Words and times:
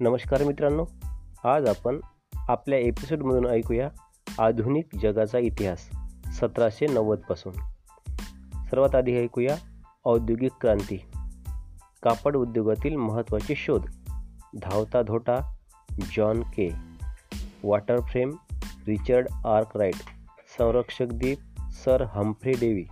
नमस्कार 0.00 0.44
मित्रांनो 0.44 0.84
आज 1.48 1.68
आपण 1.68 2.00
आपल्या 2.34 2.78
एपिसोडमधून 2.78 3.46
ऐकूया 3.46 3.88
आधुनिक 4.38 4.84
जगाचा 5.02 5.38
इतिहास 5.38 5.78
सतराशे 6.32 6.86
नव्वदपासून 6.86 7.52
सर्वात 8.64 8.94
आधी 8.94 9.18
ऐकूया 9.18 9.56
औद्योगिक 10.04 10.52
क्रांती 10.60 10.96
कापड 12.02 12.36
उद्योगातील 12.36 12.96
महत्त्वाचे 12.96 13.54
शोध. 13.54 13.80
धावता 14.62 15.02
धोटा 15.02 15.56
John 16.16 16.42
Kay. 16.42 16.74
Water 17.64 18.00
frame 18.00 18.30
Richard 18.86 19.28
Arkwright 19.46 19.94
संरक्षक 20.58 21.06
दीप 21.12 21.38
सर 21.70 22.02
हम्फ्री 22.02 22.52
डेवी 22.52 22.84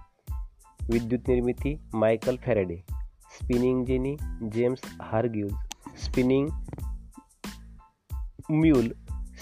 विद्युत 0.93 1.21
निर्मिती 1.29 1.79
Michael 1.95 2.37
Faraday 2.37 2.77
spinning 3.31 3.85
jenny 3.85 4.17
James 4.53 4.81
Hargreaves 5.03 5.53
spinning 5.97 6.49
mule 8.51 8.89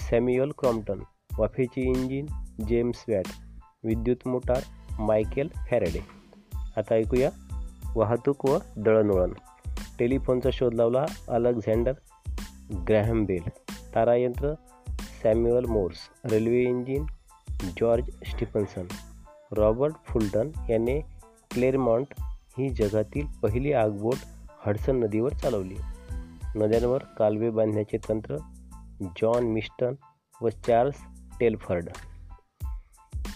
Samuel 0.09 0.51
Crompton 0.57 0.99
वाफेची 1.37 1.81
engine 1.81 2.25
James 2.67 3.05
Watt 3.07 3.25
विद्युत 3.83 4.27
मोटार 4.27 4.61
मायकेल 4.99 5.49
फॅरेडे. 5.71 5.99
आता 6.77 6.95
ऐकूया 6.95 7.29
वाहतूक 7.95 8.45
व 8.45 8.57
दळणवळण. 8.77 9.33
टेलिफोनचा 9.99 10.49
शोध 10.53 10.73
लावला 10.73 11.05
Alexander 11.27 11.93
Graham 12.87 13.25
Bell 13.25 13.49
तारायंत्र 13.95 14.53
Samuel 15.23 15.65
Morse 15.65 16.31
railway 16.31 16.61
engine 16.61 17.05
George 17.49 18.09
Stephenson. 18.09 18.85
Robert 19.51 19.93
Fulton 20.05 20.49
याने 20.69 20.99
क्लेरमॉन्ट 21.51 22.13
ही 22.57 22.69
जगातील 22.69 23.27
पहिली 23.43 23.73
आगबोट 23.73 24.17
हडसन 24.65 24.95
नदीवर 24.95 25.33
चालवली. 25.33 25.75
नद्यांवर 26.55 26.97
कालवे 26.97 27.49
बांधण्याचे 27.49 27.97
तंत्र 28.09 28.37
जॉन 29.01 29.43
मिस्टन 29.43 29.93
व 30.41 30.49
चार्ल्स 30.49 30.95
टेलफर्ड. 31.39 31.89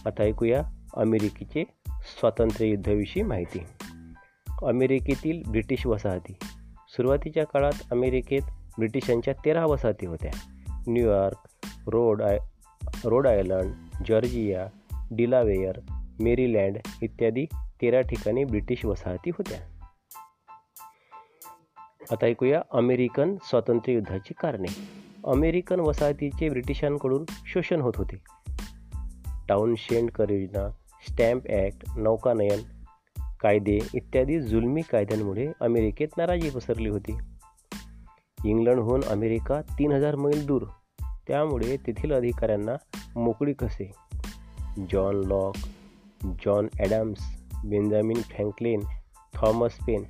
आता 0.06 0.24
ऐकूया 0.24 0.64
अमेरिकेचे 0.94 1.64
स्वातंत्र्य 1.88 2.68
युद्धाविषयी 2.68 3.24
माहिती. 3.24 3.60
अमेरिकेतील 4.64 5.50
ब्रिटिश 5.52 5.88
वसाहती. 5.88 6.34
सुरुवातीच्या 6.90 7.44
काळात 7.46 7.92
अमेरिकेत 7.92 8.42
ब्रिटिशांच्या 8.78 9.34
तेरा 9.46 9.66
वसाहती 9.66 10.06
होत्या. 10.06 10.32
New York 10.88 11.50
Rhode 11.88 12.22
I 12.22 12.38
Rhode 13.06 13.28
Island 13.28 13.74
Georgia 14.08 14.68
Delaware 15.12 15.80
Maryland 16.20 16.78
इत्यादी 17.02 17.46
तेरा 17.54 18.02
ठिकाणी 18.02 18.44
ब्रिटिश 18.44 18.86
वसाहती 18.86 19.30
होत्या. 19.30 19.60
आता 22.12 22.26
ऐकूया 22.26 22.62
अमेरिकन 22.72 23.36
स्वातंत्र्य 23.44 23.94
युद्धाची 23.94 24.34
कारणे. 24.34 24.99
अमेरिकन 25.26 25.80
वसाहतीचे 25.80 26.50
ब्रिटिशांकडून 26.50 27.26
शोषण 27.30 27.82
होत 27.82 27.94
होते. 27.96 28.16
टाउनशेंड 29.50 30.10
योजना 30.20 30.70
स्टॅम्प 31.10 31.48
ॲक्ट 31.48 31.98
नौकानयन 31.98 32.60
कायदे 33.40 33.80
इत्यादी 33.94 34.40
जुलमी 34.40 34.82
कायद्यांमुळे 34.82 35.48
अमेरिकेत 35.62 36.08
नाराजी 36.18 36.50
पसरली 36.50 36.90
होती. 36.90 37.18
इंग्लंडहून 38.46 39.04
अमेरिका 39.04 39.62
तीन 39.62 39.92
हजार 39.92 40.16
मैल 40.16 40.46
दूर 40.46 40.62
त्यामुळे 41.28 41.78
तेथील 41.78 42.14
अधिकाऱ्यांना 42.14 42.76
मोकळी 43.16 43.54
कसे. 43.54 43.92
John 44.92 45.16
Locke 45.16 45.56
John 46.46 46.68
Adams 46.80 47.20
Benjamin 47.66 48.22
Franklin 48.22 48.80
Thomas 49.34 49.72
Paine 49.72 50.04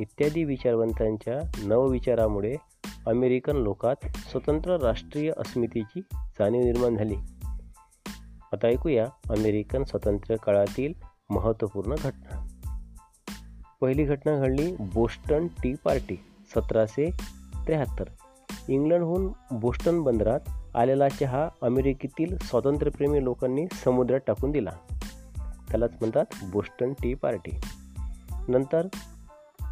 इत्यादी 0.00 0.44
विचारवंतांच्या 0.44 1.66
नवविचारामुळे 1.66 2.56
अमेरिकन 3.06 3.56
लोकात 3.56 3.94
स्वतंत्र 4.04 4.76
राष्ट्रीय 4.76 5.32
अस्मितेची 5.36 6.00
जाणीव 6.12 6.62
निर्माण 6.62 6.96
झाली. 6.96 7.14
आता 8.52 8.66
ऐकूया 8.66 9.06
अमेरिकन 9.30 9.84
स्वातंत्र्य 9.84 10.36
काळातील 10.36 10.92
महत्त्वपूर्ण 11.30 11.94
घटना. 11.94 12.46
पहिली 13.80 14.04
घटना 14.04 14.36
घडली 14.36 14.76
बोस्टन 14.80 15.46
टी 15.46 15.74
पार्टी 15.84 16.16
सतराशे 16.54 17.10
त्र्याहत्तर. 17.66 18.04
इंग्लंडहून 18.68 19.32
बोस्टन 19.50 20.02
बंदरात 20.02 20.40
आलेला 20.76 21.08
चहा 21.08 21.48
अमेरिकेतील 21.62 22.36
स्वातंत्र्यप्रेमी 22.38 23.24
लोकांनी 23.24 23.66
समुद्रात 23.72 24.20
टाकून 24.26 24.50
दिला. 24.50 24.72
त्यालाच 25.70 25.90
म्हणतात 26.00 26.24
बोस्टन 26.52 26.92
टी 26.92 27.14
पार्टी. 27.14 27.60
नंतर 28.48 28.86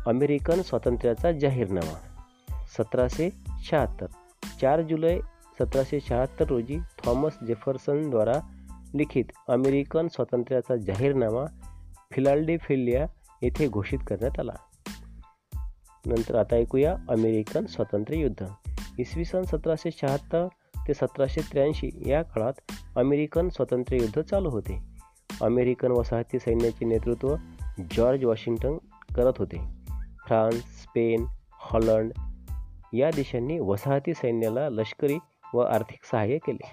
अमेरिकन 0.06 0.62
स्वातंत्र्याचा 0.62 1.32
जाहीरनामा. 1.32 2.13
सतराशे 2.78 3.30
शहात्तर. 3.62 4.06
चार 4.60 4.82
जुलै 4.82 5.20
सतराशे 5.58 6.00
शहात्तर 6.00 6.46
रोजी 6.46 6.78
थॉमस 6.78 7.38
जेफरसनद्वारा 7.46 8.40
लिखित 8.94 9.24
अमेरिकन 9.48 10.08
स्वातंत्र्याचा 10.08 10.76
जाहीरनामा 10.76 11.44
फिलाल्डेफिलिया 12.12 13.06
येथे 13.42 13.68
घोषित 13.68 13.98
करण्यात 14.08 14.40
आला. 14.40 14.52
नंतर 16.06 16.34
आता 16.34 16.56
ऐकूया 16.56 16.96
अमेरिकन 17.08 17.66
स्वातंत्र्य 17.66 18.18
युद्ध. 18.18 18.46
इसवी 18.98 19.24
सन 19.24 19.42
सतराशे 19.42 19.90
शहात्तर 19.90 20.48
ते 20.88 20.94
सतराशे 20.94 21.40
त्र्याऐंशी 21.40 21.90
या 22.06 22.22
काळात 22.22 22.52
अमेरिकन 22.96 23.48
स्वातंत्र्य 23.48 23.98
युद्ध 24.00 24.20
चालू 24.20 24.50
होते. 24.50 24.78
अमेरिकन 25.42 25.90
वसाहती 25.90 26.38
सैन्याचे 26.38 26.84
नेतृत्व 26.84 27.36
जॉर्ज 27.96 28.24
वॉशिंग्टन 28.24 28.76
करत 29.14 29.32
होते. 29.38 29.58
फ्रान्स 30.26 30.82
स्पेन 30.82 31.24
हॉलंड 31.52 32.12
या 32.94 33.10
देशांनी 33.16 33.58
वसाहती 33.58 34.14
सैन्याला 34.14 34.68
लष्करी 34.68 35.16
व 35.54 35.58
आर्थिक 35.58 35.98
सहाय्य 36.04 36.38
केले. 36.38 36.66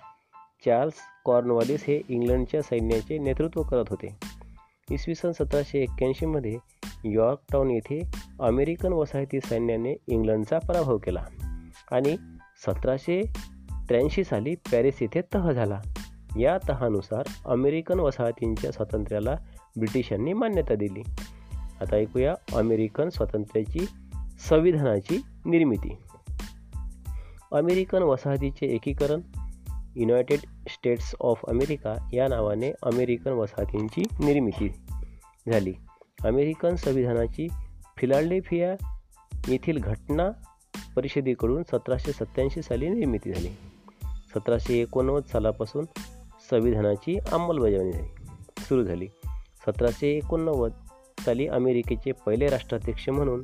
चार्ल्स 0.66 0.94
कॉर्नवालिस 1.26 1.84
हे 1.88 2.02
इंग्लंडच्या 2.10 2.62
सैन्याचे 2.62 3.18
नेतृत्व 3.18 3.64
करत 3.64 3.86
होते. 3.90 4.16
इसवी 4.92 5.16
सन 5.16 5.32
सतराशे 5.32 5.80
एक्क्याऐंशीमध्ये 5.80 6.58
यॉर्कटाऊन 7.06 7.72
येथे 7.72 8.12
अमेरिकन 8.40 8.94
वसाहती 8.94 9.40
सैन्याने 9.40 9.96
इंग्लंडचा 10.08 10.60
पराभव 10.60 10.98
केला 10.98 11.26
आणि 11.92 12.18
सतराशे 12.66 13.22
त्र्याऐंशी 13.88 14.24
साली 14.24 14.56
पॅरिस 14.56 15.02
येथे 15.02 15.22
तह 15.34 15.52
झाला. 15.52 15.82
या 16.40 16.58
तहानुसार 16.70 17.24
अमेरिकन 17.46 18.00
वसाहतींच्या 18.00 18.72
स्वातंत्र्याला 18.72 19.36
ब्रिटिशांनी 19.78 20.34
मान्यता 20.34 20.76
दिली. 20.76 21.02
आता 21.82 21.96
ऐकूया 21.96 22.34
अमेरिकन 22.54 23.10
स्वातंत्र्याची 23.10 23.86
संविधानाची 24.40 25.22
निर्मिती. 25.46 25.98
अमेरिकन 27.52 28.02
वसाहतीचे 28.02 28.66
एकीकरण 28.66 29.22
युनायटेड 29.96 30.40
स्टेट्स 30.70 31.16
ऑफ 31.20 31.40
अमेरिका 31.48 32.10
या 32.14 32.28
नावाने 32.28 32.72
अमेरिकन 32.84 33.32
वसाहतींची 33.32 34.02
निर्मिती 34.02 34.70
झाली. 35.52 35.74
अमेरिकन 36.26 36.76
संविधानाची 36.76 37.48
फिलाडेल्फिया 37.98 38.74
येथील 39.48 39.78
घटना 39.78 40.30
परिषदेकडून 40.96 41.64
सतराशे 41.64 42.12
सत्त्याऐंशी 42.12 42.62
साली 42.62 42.90
निर्मिती 42.90 43.34
झाली. 43.34 43.50
सतराशे 44.36 44.82
एकोणनव्वद 44.82 45.24
सालापासून 45.24 45.86
संविधानाची 46.50 47.18
अंमलबजावणी 47.32 47.92
झाली 47.92 48.08
सुरू 48.58 48.84
झाली. 48.84 49.08
सतराशे 49.68 50.08
एकोणनव्वद 50.08 50.72
साली 51.20 51.48
अमेरिकेचे 51.48 52.12
पहिले 52.12 52.48
राष्ट्राध्यक्ष 52.48 53.10
म्हणून 53.10 53.44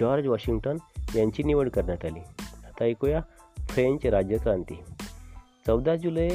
जॉर्ज 0.00 0.26
वॉशिंग्टन 0.26 0.76
यांची 1.14 1.42
निवड 1.42 1.68
करण्यात 1.68 2.04
आली. 2.04 2.20
आता 2.40 2.84
ऐकूया 2.84 3.20
फ्रेंच 3.68 4.06
राज्यक्रांती 4.06 4.74
चौदा 5.66 5.96
जुलै 5.96 6.28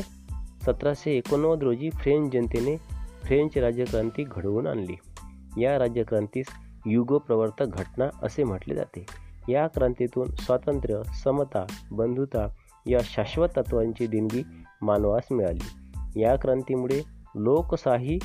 सतराशे 0.66 1.12
एकोणनव्वद 1.12 1.64
रोजी 1.64 1.90
फ्रेंच 1.90 2.34
जनतेने 2.34 2.78
फ्रेंच 3.24 3.58
राज्यक्रांती 3.58 4.24
घडवून 4.24 4.68
आणली. 4.68 4.96
या 5.62 5.80
राज्यक्रांतीस 5.80 6.46
युगप्रवर्तक 6.86 7.66
घटना 7.68 8.06
असे 8.24 8.44
म्हटले 8.44 8.76
जाते. 8.76 9.06
या 9.50 9.68
क्रांतीतून 9.68 10.32
स्वातंत्र्य 10.32 11.02
समता 11.24 11.66
बंधुता 11.92 12.48
या 12.86 13.00
शाश्वत 13.04 13.50
तत्वांची 13.58 14.08
देणगी 14.08 14.44
मानवास 14.82 15.24
मिळाली. 15.32 15.66
या 16.22 16.36
क्रांतीमुळे 16.36 17.02
लोकशाही 17.36 18.20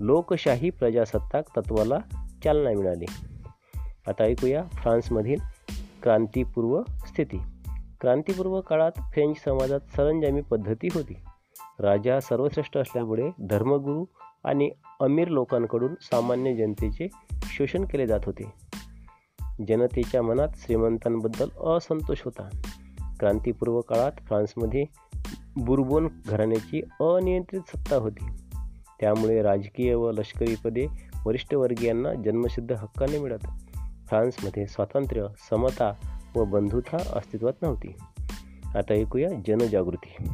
लोकशाही 0.00 0.70
प्रजासत्ताक 0.70 1.44
तत्वाला 1.56 1.98
चालना 2.44 2.70
मिळाली. 2.70 3.04
आता 4.06 4.24
ऐकूया 4.24 4.64
फ्रान्समधील 4.72 5.38
क्रांतीपूर्व 6.02 6.82
स्थिती. 7.06 7.38
क्रांतीपूर्व 8.00 8.60
काळात 8.60 8.92
फ्रेंच 8.96 9.36
समाजात 9.44 9.80
सरंजामी 9.80 10.40
पद्धती 10.40 10.88
होती. 10.94 11.16
राजा 11.78 12.20
सर्वश्रेष्ठ 12.20 12.76
असल्यामुळे 12.76 13.30
धर्मगुरू 13.38 14.04
आणि 14.44 14.70
अमीर 15.00 15.28
लोकांकडून 15.28 15.94
सामान्य 16.00 16.54
जनतेचे 16.54 17.08
शोषण 17.42 17.84
केले 17.84 18.06
जात 18.06 18.20
होते. 18.26 18.52
जनतेच्या 19.68 20.22
मनात 20.22 20.48
श्रीमंतांबद्दल 20.54 21.76
असंतोष 21.76 22.22
होता. 22.24 22.48
क्रांतीपूर्व 23.20 23.80
काळात 23.80 24.12
फ्रान्समध्ये 24.18 24.84
बुरबोन 25.56 26.08
घराण्याची 26.26 26.80
अनियंत्रित 27.00 27.60
सत्ता 27.60 27.96
होती. 27.96 28.26
त्यामुळे 29.00 29.42
राजकीय 29.42 29.94
व 29.94 30.10
लष्करी 30.10 30.54
पदे 30.64 30.86
वरिष्ठ 31.26 31.54
वर्गीयांना 31.54 32.14
जन्मसिद्ध 32.14 32.72
हक्काने 32.72 33.18
मिळत. 33.18 33.46
फ्रान्समध्ये 34.08 34.66
स्वातंत्र्य 34.66 35.26
समता 35.50 35.92
व 36.36 36.44
बंधुता 36.44 36.96
अस्तित्वात 36.96 37.52
नव्हती. 37.62 37.94
आता 38.74 38.94
ऐकूया 38.94 39.28
जनजागृती. 39.48 40.24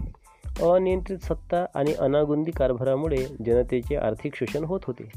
अनियंत्रित 0.47 1.19
सत्ता 1.19 1.67
आणि 1.75 1.93
अनागुंदी 1.93 2.51
कारभारामुळे 2.51 3.27
जनतेचे 3.47 3.97
आर्थिक 3.97 4.35
शोषण 4.35 4.65
होत 4.65 4.81
होते. 4.85 5.11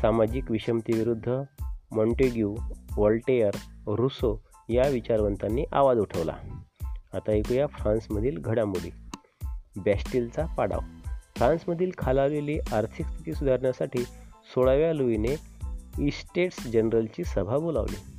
सामाजिक 0.00 0.50
विषमतेविरुद्ध 0.50 1.42
मॉन्टेग्यू 1.92 2.56
वॉल्टेअर 2.96 3.50
रुसो 3.86 4.42
या 4.68 4.88
विचारवंतांनी 4.88 5.64
आवाज 5.72 5.98
उठवला. 5.98 6.34
आता 7.14 7.32
ऐकूया 7.32 7.66
फ्रान्समधील 7.66 8.38
घडामोडी. 8.38 8.90
बॅस्टिलचा 9.76 10.54
पाडाव. 10.58 10.80
फ्रान्समधील 11.36 11.90
खालावलेली 11.98 12.58
आर्थिक 12.58 13.06
स्थिती 13.06 13.34
सुधारण्यासाठी 13.34 14.02
सोळाव्या 14.54 14.92
लुईने 14.94 15.36
इस्टेट्स 15.98 16.66
जनरलची 16.66 17.24
सभा 17.24 17.58
बोलावली. 17.58 18.09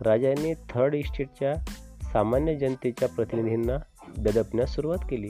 राजांनी 0.00 0.54
थर्ड 0.54 0.94
इस्टेटच्या 0.94 1.54
सामान्य 2.12 2.56
जनतेच्या 2.56 3.08
प्रतिनिधींना 3.08 3.76
दडपण्यास 4.18 4.74
सुरुवात 4.74 4.98
केली. 5.10 5.28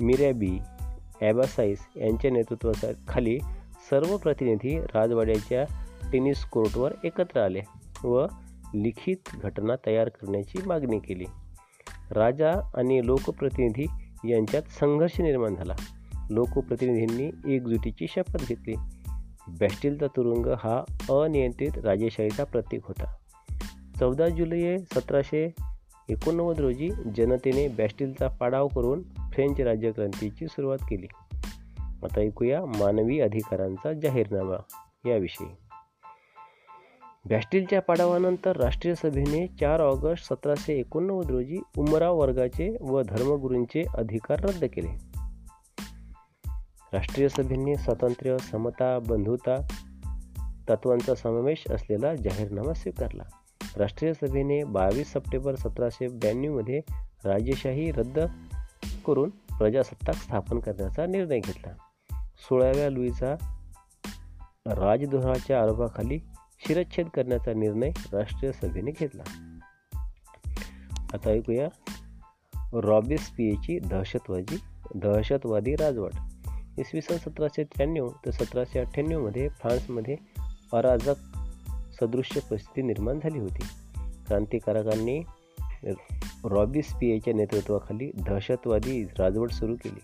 मिरॅबी 0.00 0.58
ॲबासाईस 1.20 1.78
यांच्या 1.96 2.30
नेतृत्वाखाली 2.30 3.38
सर्व 3.90 4.16
प्रतिनिधी 4.16 4.80
राजवाड्याच्या 4.80 5.64
टेनिस 6.12 6.44
कोर्टवर 6.44 6.92
एकत्र 7.04 7.40
आले 7.40 7.60
व 8.04 8.26
लिखित 8.74 9.16
घटना 9.34 9.72
तयार 9.86 10.08
करण्याची 10.08 10.58
मागणी 10.66 10.98
केली. 10.98 11.24
राजा 12.10 12.70
आणि 12.74 13.00
लोकप्रतिनिधी 13.04 13.86
यांच्यात 14.30 14.62
संघर्ष 14.62 15.20
निर्माण 15.20 15.54
झाला. 15.54 15.74
लोकप्रतिनिधींनी 16.30 17.54
एकजुटीची 17.54 18.06
शपथ 18.08 18.48
घेतली. 18.48 18.74
बॅस्टिलचा 19.48 20.06
तुरुंग 20.06 20.46
हा 20.46 20.82
अनियंत्रित 21.10 21.78
राजेशाहीचा 21.78 22.44
प्रतीक 22.44 22.80
होता. 22.84 23.14
चौदा 24.00 24.28
जुलै 24.28 24.78
सतराशे 24.78 25.54
एकोणनव्वद 26.08 26.60
रोजी 26.60 26.90
जनतेने 27.16 27.68
बॅस्टिलचा 27.68 28.28
पाडाव 28.28 28.68
करून 28.68 29.02
फ्रेंच 29.02 29.60
राज्यक्रांतीची 29.60 30.46
सुरुवात 30.46 30.78
केली. 30.90 31.06
आता 32.02 32.20
ऐकूया 32.20 32.64
मानवी 32.64 33.20
अधिकारांचा 33.20 33.92
जाहीरनामा 33.92 34.56
याविषयी. 35.08 35.46
बॅस्टिलच्या 37.24 37.80
पाडावानंतर 37.80 38.56
राष्ट्रीय 38.56 38.94
सभेने 38.94 39.46
चार 39.46 39.80
ऑगस्ट 39.80 40.24
सतराशे 40.24 40.74
एकोणनव्वद 40.74 41.30
रोजी 41.30 41.58
उमराव 41.78 42.18
वर्गाचे 42.20 42.76
व 42.80 43.02
धर्मगुरूंचे 43.02 43.82
अधिकार 43.94 44.40
रद्द 44.40 44.64
केले. 44.64 45.11
राष्ट्रीय 46.92 47.28
सभेने 47.28 47.76
स्वातंत्र्य 47.76 48.38
समता 48.38 48.98
बंधुता 48.98 49.56
तत्वांचा 50.68 51.14
समावेश 51.14 51.64
असलेला 51.70 52.14
जाहीरनामा 52.14 52.74
स्वीकारला. 52.74 53.22
राष्ट्रीय 53.76 54.14
सभेने 54.14 54.64
बावीस 54.64 55.12
सप्टेंबर 55.12 55.54
सतराशे 55.54 56.08
ब्याण्णवमध्ये 56.08 56.80
राजेशाही 57.24 57.90
रद्द 57.90 58.18
करून 59.06 59.28
प्रजासत्ताक 59.30 60.14
स्थापन 60.14 60.58
करण्याचा 60.60 61.06
निर्णय 61.06 61.38
घेतला. 61.38 61.70
सोळाव्या 62.48 62.90
लुईचा 62.90 63.34
राजद्रोहाच्या 64.66 65.62
आरोपाखाली 65.62 66.18
शिरच्छेद 66.66 67.08
करण्याचा 67.08 67.52
निर्णय 67.52 67.90
राष्ट्रीय 68.12 68.52
सभेने 68.52 68.90
घेतला. 68.90 69.22
आता 71.14 71.30
ऐकूया 71.30 71.68
रॉबिस्पियेची 72.72 73.78
दहशतवादी 73.78 74.60
दहशतवादी 74.94 75.74
राजवट. 75.74 76.10
इसवी 76.78 77.00
सन 77.00 77.16
सतराशे 77.16 77.64
त्र्याण्णव 77.64 78.08
ते 78.08 78.32
सतराशे 78.32 78.78
अठ्ठ्याण्णवमध्ये 78.78 79.48
फ्रान्समध्ये 79.48 80.16
अराजक 80.72 81.14
सदृश्य 82.00 82.40
परिस्थिती 82.40 82.82
निर्माण 82.82 83.18
झाली 83.22 83.38
होती. 83.38 83.64
क्रांतिकारकांनी 84.26 85.22
रॉबिस्पियेच्या 86.44 87.34
नेतृत्वाखाली 87.34 88.10
दहशतवादी 88.14 89.04
राजवट 89.18 89.50
सुरू 89.50 89.74
केली. 89.74 90.00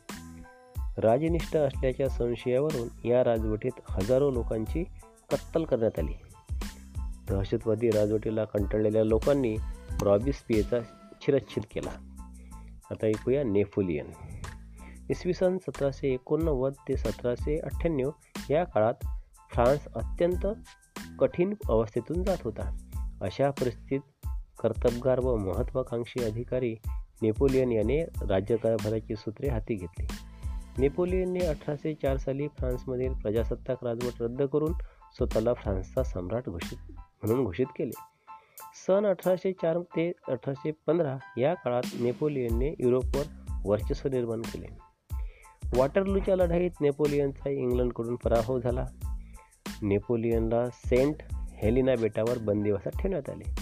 राजनिष्ठ 0.99 1.57
असल्याच्या 1.57 2.09
संशयावरून 2.09 3.09
या 3.09 3.25
राजवटीत 3.25 3.71
हजारो 3.89 4.31
लोकांची 4.31 4.85
कत्तल 5.31 5.65
करण्यात 5.65 5.99
आली. 5.99 6.13
दहशतवादी 7.29 7.91
राजवटीला 7.91 8.45
कंटाळलेल्या 8.45 9.05
लोकांनी 9.05 9.57
रॉबिस्पियेचा 10.03 10.77
शिरच्छेद 11.23 11.65
केला. 11.75 11.91
आता 12.91 13.07
ऐकूया 13.07 13.45
नेपोलियन. 13.45 14.07
इसवी 15.11 15.33
सन 15.33 15.59
सतराशे 15.59 16.09
एकोणनव्वद 16.15 16.73
ते 16.89 16.97
सतराशे 16.97 17.59
अठ्ठ्याण्णव 17.59 18.11
या 18.51 18.65
काळात 18.65 18.95
फ्रान्स 19.53 19.89
अत्यंत 19.95 20.47
कठीण 21.19 21.55
अवस्थेतून 21.69 22.25
जात 22.25 22.37
होता. 22.45 22.77
अशा 23.23 23.51
परिस्थितीत 23.51 24.01
कर्तबगार 24.63 25.21
व 25.21 25.37
महत्त्वाकांक्षी 25.37 26.25
अधिकारी 26.25 26.77
नेपोलियन 27.23 27.73
याने 27.73 28.03
राज्यकारभाराची 28.29 29.17
सूत्रे 29.17 29.49
हाती 29.49 29.75
घेतली. 29.75 30.07
नेपोलियनने 30.79 31.47
अठराशे 31.47 31.95
चार 31.95 32.17
साली 32.17 32.49
फ्रान्समधील 32.49 33.13
प्रजासत्ताक 33.13 33.85
राजवट 33.85 34.23
रद्द 34.23 34.43
करून 34.43 34.73
स्वतःला 35.17 35.55
फ्रान्सचा 35.55 36.03
सम्राट 36.03 36.49
घोषित 36.49 36.79
म्हणून 36.91 37.45
घोषित 37.45 37.67
केले. 37.67 37.99
सन 38.87 39.07
अठराशे 39.07 39.53
चार 39.53 39.79
ते 39.79 40.13
अठराशे 40.29 40.71
पंधरा 40.87 41.17
या 41.39 41.55
काळात 41.55 41.83
नेपोलियनने 42.01 42.75
युरोपवर 42.79 43.25
वर्चस्व 43.65 44.09
निर्माण 44.09 44.41
केले. 44.41 44.88
वॉटरलूच्या 45.77 46.37
लढाईत 46.37 46.71
नेपोलियनचा 46.81 47.51
इंग्लंडकडून 47.51 48.17
पराभव 48.17 48.59
झाला. 48.61 48.87
नेपोलियनला 49.83 50.69
सेंट 50.71 51.15
हेलिना 51.33 51.95
बेटावर 52.01 52.39
बंदिवासात 52.39 53.01
ठेवण्यात 53.01 53.31
आले. 53.31 53.55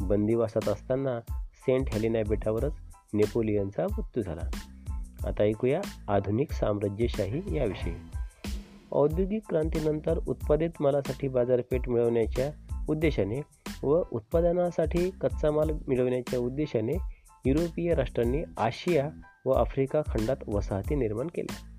बंदिवासात 0.00 0.68
असताना 0.68 1.20
सेंट 1.54 1.88
हेलिना 1.88 2.18
बेटावरच 2.28 2.72
नेपोलियनचा 3.14 3.84
मृत्यू 3.84 4.22
झाला. 4.22 4.50
आता 5.26 5.42
ऐकूया 5.42 5.80
आधुनिक 6.08 6.52
साम्राज्यशाही 6.52 7.56
याविषयी. 7.56 7.94
औद्योगिक 8.92 9.42
क्रांतीनंतर 9.48 10.18
उत्पादित 10.28 10.70
मालासाठी 10.80 11.28
बाजारपेठ 11.28 11.88
मिळवण्याच्या 11.88 12.50
उद्देशाने 12.88 13.40
व 13.82 14.02
उत्पादनासाठी 14.12 15.10
कच्चा 15.10 15.50
माल 15.50 15.70
मिळवण्याच्या 15.88 16.38
उद्देशाने 16.38 16.92
युरोपीय 17.46 17.94
राष्ट्रांनी 17.94 18.42
आशिया 18.58 19.10
व 19.46 19.50
आफ्रिका 19.50 20.02
खंडात 20.06 20.36
वसाहती 20.48 20.94
निर्माण 20.94 21.26
केल्या. 21.26 21.72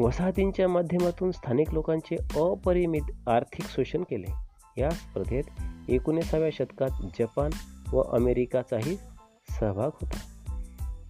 वसाहतींच्या 0.00 0.68
माध्यमातून 0.68 1.30
स्थानिक 1.30 1.70
लोकांचे 1.72 2.16
अपरिमित 2.16 3.28
आर्थिक 3.28 3.66
शोषण 3.66 4.02
केले. 4.02 4.32
या 4.78 4.90
स्पर्धेत 4.90 5.44
एकोणीसाव्या 5.88 6.48
शतकात 6.52 6.90
जपान 7.18 7.50
व 7.92 8.00
अमेरिकाचाही 8.00 8.96
सहभाग 9.50 9.90
होता. 9.94 10.18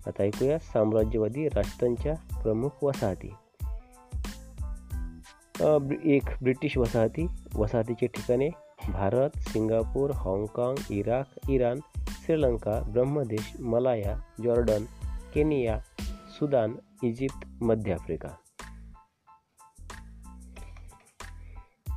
आता 0.06 0.22
ऐकूया 0.22 0.58
साम्राज्यवादी 0.58 1.48
राष्ट्रांच्या 1.48 2.14
प्रमुख 2.42 2.84
वसाहती. 2.84 3.34
एक 6.04 6.22
ब्रिटिश 6.42 6.78
वसाहती. 6.78 7.26
वसाहतीचे 7.54 8.06
ठिकाणे 8.06 8.48
भारत 8.88 9.30
सिंगापूर 9.38 10.10
हाँगकाँग 10.10 10.76
Iraq 10.90 11.50
Iran 11.50 11.78
Sri Lanka 11.96 12.80
Brahmadesh 12.80 13.52
Malaya 13.60 14.18
Jordan 14.44 14.84
Kenya 15.34 15.78
Sudan 16.38 16.74
Egypt 17.02 17.62
मध्य 17.62 17.92
आफ्रिका. 17.92 18.28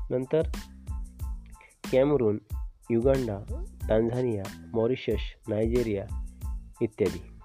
नंतर 0.10 0.42
Cameroon 1.92 2.38
Uganda 2.90 3.66
Tanzania 3.90 4.44
Mauritius 4.74 5.22
Nigeria 5.48 6.06
इत्यादी. 6.82 7.40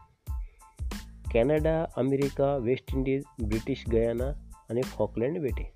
Canada 1.35 1.85
America 1.97 2.56
West 2.56 2.94
Indies 2.94 3.23
British 3.47 3.85
Guiana 3.92 4.54
आणि 4.70 4.82
फॉकलँड 4.82 5.38
बेटे. 5.38 5.73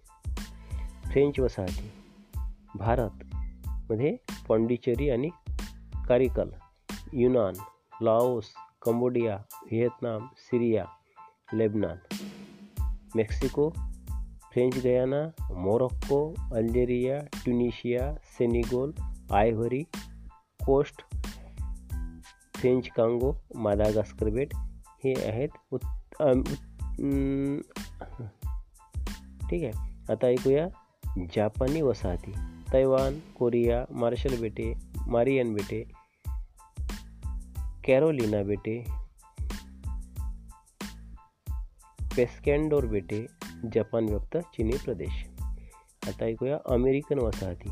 फ्रेंच 1.11 1.41
वसाहती. 1.41 1.91
भारतमध्ये 2.75 4.17
पॉंडिचेरी 4.49 5.11
आणि 5.11 5.29
Karaikal 6.09 6.49
Yunnan 7.13 7.55
Laos 8.03 8.45
Cambodia 8.85 9.37
Vietnam 9.73 10.29
Syria 10.37 10.85
Lebanon 11.55 11.99
Mexico 13.17 13.71
French 14.53 14.79
Guiana 14.79 15.21
Morocco 15.55 16.35
Algeria 16.55 17.19
Tunisia 17.19 18.15
Senegal 18.39 18.93
Ivory 19.33 19.83
Coast 20.67 21.03
French 22.57 22.89
Congo 22.89 23.33
Madagascar 23.57 24.31
बेट 24.31 24.55
हे 25.05 25.15
आहेत 25.31 25.49
उत् 25.73 25.85
ठीक 29.51 29.65
आहे. 29.65 29.73
आता 30.13 30.27
ऐकूया 30.27 30.69
जापानी 31.35 31.83
वसाहती. 31.83 32.33
तैवान 32.73 33.21
कोरिया 33.39 33.87
मार्शल 33.91 34.41
बेटे 34.41 34.75
मारियन 35.07 35.55
बेटे 35.55 35.85
कॅरोलिना 37.87 38.43
बेटे 38.43 38.85
पेस्कॅन्डोर 42.17 42.87
बेटे 42.87 43.27
जपान 43.75 44.05
व्यक्त 44.05 44.37
चिनी 44.37 44.77
प्रदेश. 44.85 45.27
आता 46.07 46.25
ऐकूया 46.25 46.59
अमेरिकन 46.67 47.19
वसाहती 47.19 47.71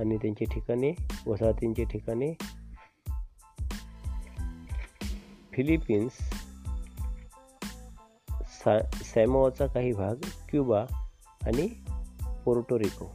आणि 0.00 0.16
त्यांची 0.16 0.44
ठिकाणे 0.44 0.92
वसाहतींची 1.26 1.84
ठिकाणे. 1.84 2.32
फिलिपिन्स 5.52 6.12
सा 8.44 8.90
सॅमोआचा 8.92 9.66
काही 9.66 9.92
भाग 9.92 10.16
क्युबा 10.50 10.84
आणि 11.46 11.68
पोर्टोरिको 12.44 13.06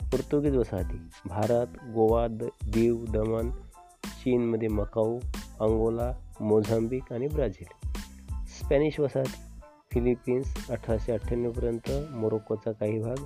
पोर्तुगीज 0.00 0.56
वसाहती 0.56 0.96
भारत 1.26 1.66
गोवा 1.94 2.26
द 2.26 2.42
दीव 2.62 3.04
दमन 3.04 3.50
चीनमध्ये 4.24 4.68
मकाऊ 4.68 5.18
अंगोला 5.60 6.12
मोझांबिक 6.40 7.12
आणि 7.12 7.26
ब्राझील. 7.26 7.88
स्पॅनिश 8.44 9.00
वसाहती 9.00 9.60
फिलिपिन्स 9.92 10.70
अठराशे 10.70 11.12
अठ्ठ्याण्णवपर्यंत 11.12 11.90
मोरोक्कोचा 12.10 12.72
काही 12.72 12.98
भाग 12.98 13.16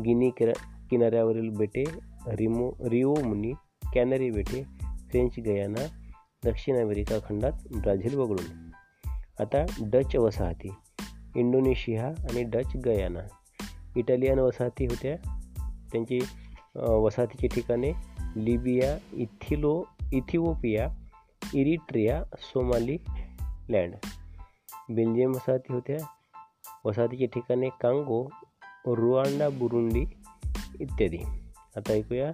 गिनी 0.00 0.30
किरा 0.30 0.52
किनाऱ्यावरील 0.90 1.50
बेटे 1.50 1.84
रिमो 2.26 2.70
रिओ 2.90 3.14
मुनी 3.14 3.52
कॅनरी 3.94 4.30
बेटे 4.30 4.62
फ्रेंच 5.10 5.38
गयाना 5.38 5.86
दक्षिण 6.44 6.76
अमेरिका 6.76 7.18
खंडात 7.18 7.52
ब्राझील 7.76 8.14
वगळून. 8.14 8.70
आता 9.42 9.64
डच 9.80 10.16
वसाहती 10.16 10.74
इंडोनेशिया 11.36 12.06
आणि 12.06 12.42
डच 12.42 12.76
गयाना. 12.76 13.20
इटालियन 13.96 14.38
वसाहती 14.38 14.86
होत्या. 14.86 15.16
त्यांची 15.92 16.18
वसाहतीची 16.76 17.46
ठिकाणे 17.46 17.92
लिबिया 18.36 18.98
इथिलो 19.12 19.84
Ethiopia 20.12 20.88
Eritrea 21.54 22.24
Somali 22.38 22.98
land 23.68 23.94
Belgium 24.90 25.30
वसाहती 25.30 25.72
होत्या. 25.72 26.06
वसाहतीची 26.84 27.26
ठिकाणे 27.26 27.68
कांगो 27.68 28.30
रुआंडा 28.86 29.48
बुरुंडी 29.48 30.04
इत्यादी. 30.80 31.18
आता 31.76 31.92
ऐकूया 31.92 32.32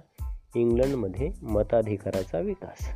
इंग्लंडमध्ये 0.55 1.31
मताधिकाराचा 1.41 2.39
विकास. 2.39 2.89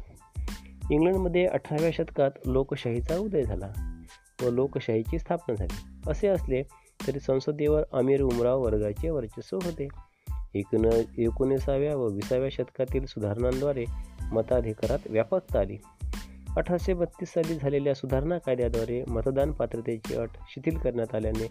इंग्लंडमध्ये 0.91 1.45
अठराव्या 1.45 1.91
शतकात 1.93 2.31
लोकशाहीचा 2.45 3.17
उदय 3.17 3.43
झाला 3.43 4.03
व 4.43 4.49
लोकशाहीची 4.49 5.19
स्थापना 5.19 5.55
झाली. 5.55 6.11
असे 6.11 6.27
असले 6.27 6.63
तरी 7.07 7.19
संसदेवर 7.19 7.83
अमीर 7.93 8.21
उमराव 8.21 8.61
वर्गाचे 8.63 9.09
वर्चस्व 9.09 9.59
होते. 9.63 9.87
एकूण 10.55 10.85
एकोणीसाव्या 11.17 11.95
व 11.95 12.07
विसाव्या 12.07 12.49
शतकातील 12.51 13.05
सुधारणांद्वारे 13.05 13.85
मताधिकारात 14.31 14.99
व्यापकता 15.05 15.59
आली. 15.59 15.77
अठराशे 16.57 16.93
बत्तीस 16.93 17.29
साली 17.29 17.55
झालेल्या 17.55 17.93
सुधारणा 17.93 18.37
कायद्याद्वारे 18.37 19.03
मतदान 19.07 19.51
पात्रतेची 19.51 20.15
अट 20.15 20.29
शिथिल 20.49 20.77
करण्यात 20.77 21.15
आल्याने 21.15 21.47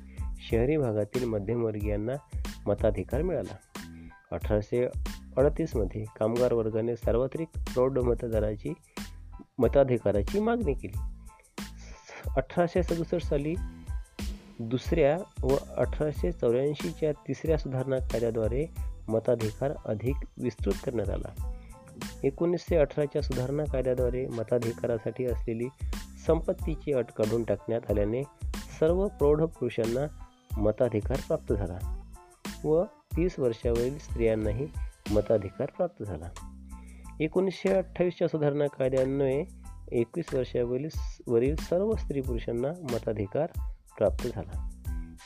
शहरी 0.51 0.77
भागातील 0.77 1.25
मध्यमवर्गीयांना 1.25 2.39
मताधिकार 2.67 3.23
मिळाला. 3.23 3.57
अठराशे 4.33 4.87
अडतीसमध्ये 5.37 6.05
कामगार 6.21 6.53
वर्गाने 6.53 6.97
सार्वत्रिक 6.97 7.49
प्रौढ 7.55 7.99
मतदाराची 7.99 8.73
मताधिकाराची 9.59 10.41
मागणी 10.41 10.75
केली. 10.75 10.99
अठराशे 12.37 12.83
सदुसष्ट 12.83 13.29
साली 13.29 13.55
दुसऱ्या 14.59 15.19
व 15.43 15.57
अठराशे 15.77 16.33
चौऱ्याऐंशीच्या 16.33 17.13
तिसऱ्या 17.13 17.59
सुधारणा 17.59 17.97
कायद्याद्वारे 17.97 18.67
मताधिकार 19.09 19.73
अधिक 19.85 20.17
विस्तृत 20.43 20.75
करण्यात 20.85 21.11
आला. 21.11 21.53
एकोणीसशे 22.25 22.77
अठराच्या 22.77 23.23
सुधारणा 23.23 23.65
कायद्याद्वारे 23.65 24.27
मताधिकारासाठी 24.27 25.25
असलेली 25.25 25.69
संपत्तीची 26.27 26.93
अट 26.93 27.07
काढून 27.07 27.45
टाकण्यात 27.45 27.91
आल्याने 27.91 28.23
सर्व 28.81 29.09
प्रौढ 29.09 29.43
पुरुषांना 29.43 30.25
मताधिकार 30.61 31.17
प्राप्त 31.29 31.53
झाला 31.53 32.03
व 32.65 32.85
तीस 32.85 33.39
वर्षावरील 33.39 33.99
स्त्रियांनाही 33.99 34.67
मताधिकार 35.11 35.67
प्राप्त 35.77 36.03
झाला. 36.03 36.29
एकोणीसशे 37.21 37.69
अठ्ठावीसच्या 37.69 38.29
सुधारणा 38.29 38.67
कायद्यान्वये 38.67 39.45
एकवीस 39.93 40.35
वर्षावरील 40.35 40.89
वरील 41.27 41.57
सर्व 41.57 41.93
स्त्री 41.93 42.21
पुरुषांना 42.21 42.69
मताधिकार 42.69 43.47
प्राप्त 43.99 44.27
झाला. 44.27 44.69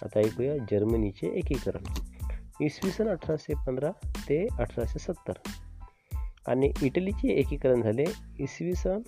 आता 0.03 0.19
ऐकूया 0.19 0.57
जर्मनीचे 0.57 1.39
एकीकरण. 1.39 1.83
इसवी 2.61 2.91
सन 2.91 3.09
अठराशे 3.09 3.55
पंधरा 3.67 3.91
ते 4.29 4.47
अठराशे 4.59 4.99
सत्तर. 4.99 5.33
आणि 6.49 6.73
इटलीचे 6.83 7.29
एकीकरण 7.29 7.83
झाले. 7.83 8.05
इसवी 8.39 8.75
सन 8.75 9.01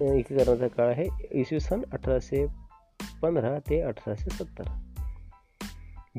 एकीकरणाचा 0.00 0.68
काळ 0.68 0.88
आहे. 0.88 1.04
इसवी 1.30 1.60
सन 1.60 1.80
अठराशे 1.92 2.46
पंधरा 3.22 3.58
ते 3.58 3.80
अठराशे 3.80 4.30
सत्तर. 4.30 4.64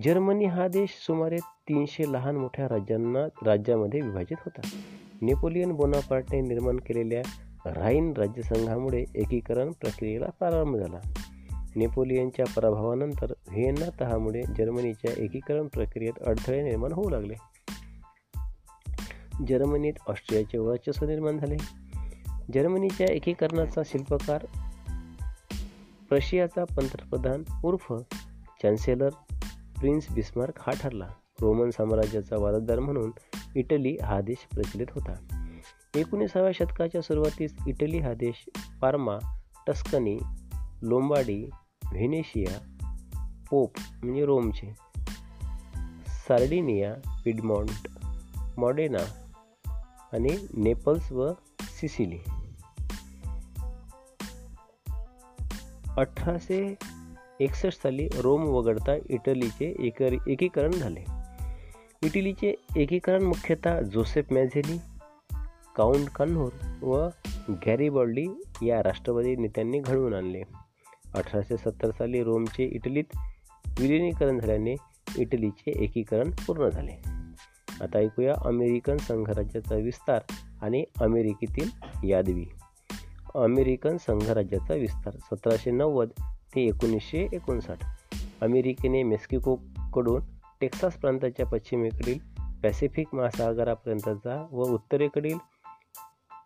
जर्मनी 0.03 0.45
हा 0.45 0.67
देश 0.67 0.89
सुमारे 1.07 1.37
तीनशे 1.37 2.13
लहान 2.13 2.35
मोठ्या 2.35 2.65
राज्यांना 2.65 3.19
राज्यामध्ये 3.45 4.01
विभाजित 4.01 4.37
होता. 4.45 4.67
नेपोलियन 5.21 5.71
बोनापार्टने 5.71 6.41
निर्माण 6.41 6.77
केलेल्या 6.77 7.21
राईन 7.65 8.13
राज्यसंघामुळे 8.17 9.05
एकीकरण 9.15 9.71
प्रक्रियेला 9.71 10.25
प्रारंभ 10.25 10.75
झाला. 10.75 10.99
नेपोलियनच्या 11.75 12.45
पराभवानंतर 12.55 13.33
व्हिएन्ना 13.51 13.85
तहामुळे 14.01 14.41
जर्मनीच्या 14.41 15.23
एकीकरण 15.23 15.67
प्रक्रियेत 15.67 16.23
अडथळे 16.27 16.63
निर्माण 16.63 16.91
होऊ 16.91 17.09
लागले. 17.09 17.33
जर्मनीत 19.47 19.93
ऑस्ट्रियाचे 20.07 20.57
वर्चस्व 20.57 21.05
निर्माण 21.05 21.37
झाले. 21.37 21.55
जर्मनीच्या 22.53 23.07
एकीकरणाचा 23.11 23.81
शिल्पकार 23.85 24.45
रशियाचा 26.11 26.63
पंतप्रधान 26.63 27.43
उर्फ 27.63 27.93
चान्सेलर 28.63 29.09
प्रिन्स 29.79 30.11
बिस्मार्क 30.11 30.53
हा 30.59 30.73
ठरला. 30.81 31.07
रोमन 31.41 31.69
साम्राज्याचा 31.69 32.35
वारसदार 32.37 32.79
म्हणून 32.79 33.11
इटली 33.55 33.97
हा 34.03 34.21
देश 34.21 34.47
प्रचलित 34.55 34.85
होता. 34.91 35.39
एकोणीसाव्या 35.95 36.51
शतकाच्या 36.51 37.01
सुरुवातीस 37.01 37.55
इटली 37.67 37.99
हा 37.99 38.13
देश 38.13 38.49
Parma 38.81 39.17
Tuscany 39.67 40.17
Lombardy 40.81 41.43
Venetia 41.91 42.59
pope 43.49 43.71
म्हणजे 44.03 44.25
रोमचे 44.25 44.73
सार्डिनिया 46.07 46.93
पिडमॉन्ट 47.25 47.87
मॉडेना 48.59 49.22
आणि 50.13 50.47
नेपल्स 50.53 51.11
व 51.11 51.31
सिसिली. 51.61 52.17
अठराशे 55.97 56.75
एकसष्ट 57.39 57.83
साली 57.83 58.07
रोम 58.21 58.43
वगळता 58.43 58.95
इटलीचे 58.95 59.75
एकर 59.79 60.13
एकीकरण 60.27 60.71
झाले. 60.71 61.03
इटलीचे 62.03 62.55
एकीकरण 62.75 63.23
मुख्यतः 63.23 63.81
जोसेफ 63.81 64.25
मॅझेली 64.31 64.77
काउंट 65.75 66.09
कन्होर 66.09 66.51
व 66.81 67.07
गॅरीबॉल्डी 67.49 68.25
या 68.61 68.83
राष्ट्रवादी 68.83 69.35
नेत्यांनी 69.35 69.79
घडवून 69.79 70.13
आणले. 70.13 70.41
अठराशे 71.15 71.57
सत्तर 71.57 71.91
साली 71.91 72.23
रोमचे 72.23 72.63
इटलीत 72.63 73.17
विलिनीकरण 73.79 74.39
झाल्याने 74.39 74.75
इटलीचे 75.17 75.71
एकीकरण 75.83 76.31
पूर्ण 76.31 76.69
झाले. 76.69 77.12
आता 77.83 77.99
ऐकूया 77.99 78.35
अमेरिकन 78.45 78.97
संघराज्याचा 78.97 79.75
विस्तार 79.75 80.21
आणि 80.61 80.85
अमेरिकेतील 81.01 81.69
यादवी. 82.09 82.45
अमेरिकन 83.35 83.97
संघराज्याचा 83.97 84.73
विस्तार 84.73 85.13
सतराशे 85.13 85.71
नव्वद 85.71 86.09
ते 86.55 86.61
एकोणीसशे 86.61 87.27
एकोणसाठ. 87.33 87.77
अमेरिकेने 88.41 89.03
मेक्सिकोकडून 89.03 90.21
टेक्सास 90.61 90.93
प्रांताच्या 90.93 91.45
पश्चिमेकडील 91.45 92.19
पॅसिफिक 92.63 93.15
महासागरापर्यंतचा 93.15 94.47
व 94.51 94.63
उत्तरेकडील 94.63 95.37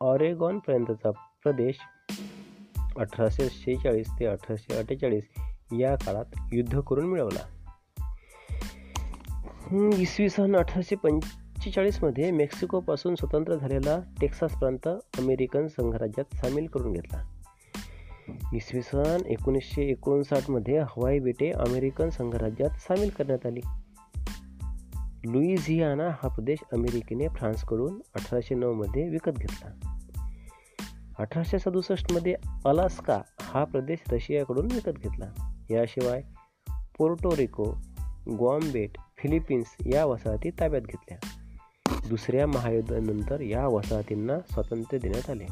ऑरेगॉनपर्यंतचा 0.01 1.11
प्रदेश 1.11 1.75
अठराशे 2.97 3.47
शेहेचाळीस 3.51 4.07
ते 4.19 4.25
अठराशे 4.25 4.77
अठ्ठेचाळीस 4.77 5.23
या 5.79 5.95
काळात 5.95 6.25
युद्ध 6.53 6.79
करून 6.79 7.05
मिळवला. 7.05 7.56
इसवी 9.73 10.29
सन 10.29 10.55
अठराशे 10.55 10.95
पंचेचाळीसमध्ये 10.95 12.31
मेक्सिकोपासून 12.31 13.15
स्वतंत्र 13.15 13.55
झालेला 13.55 13.99
टेक्सास 14.21 14.51
प्रांत 14.59 14.87
अमेरिकन 14.87 15.67
संघराज्यात 15.67 16.35
सामील 16.35 16.67
करून 16.67 16.93
घेतला. 16.93 17.23
इसवी 18.53 18.81
सन 18.81 19.17
एकोणीसशे 19.25 19.83
एकोणसाठमध्ये 19.83 20.79
हवाई 20.79 21.19
बेटे 21.19 21.51
अमेरिकन 21.51 22.09
संघराज्यात 22.09 22.69
सामील 22.69 23.09
करण्यात 23.09 23.45
आली. 23.45 23.59
लुईझियाना 25.25 26.07
हा 26.07 26.27
प्रदेश 26.27 26.59
अमेरिकेने 26.73 27.27
फ्रान्सकडून 27.27 28.01
अठराशे 28.15 28.55
नऊमध्ये 28.55 29.09
विकत 29.09 29.31
घेतला. 29.31 29.95
अठराशे 31.19 31.59
सदुसष्टमध्ये 31.59 32.35
अलास्का 32.65 33.21
हा 33.41 33.63
प्रदेश 33.63 33.99
रशियाकडून 34.11 34.65
विकत 34.65 34.99
घेतला. 35.03 35.57
याशिवाय 35.69 36.21
पोर्टोरिको 36.97 37.63
ग्वामबेट 38.37 38.97
फिलिपिन्स 39.17 39.75
या 39.85 40.05
वसाहती 40.05 40.49
ताब्यात 40.49 40.81
घेतल्या. 40.81 41.17
दुसऱ्या 42.09 42.47
महायुद्धानंतर 42.47 43.39
या 43.39 43.67
वसाहतींना 43.67 44.39
स्वातंत्र्य 44.39 44.99
देण्यात 44.99 45.29
आले. 45.29 45.45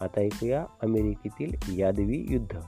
आता 0.00 0.20
ऐकूया 0.20 0.66
अमेरिकेतील 0.82 1.80
यादवी 1.80 2.26
युद्ध 2.30 2.58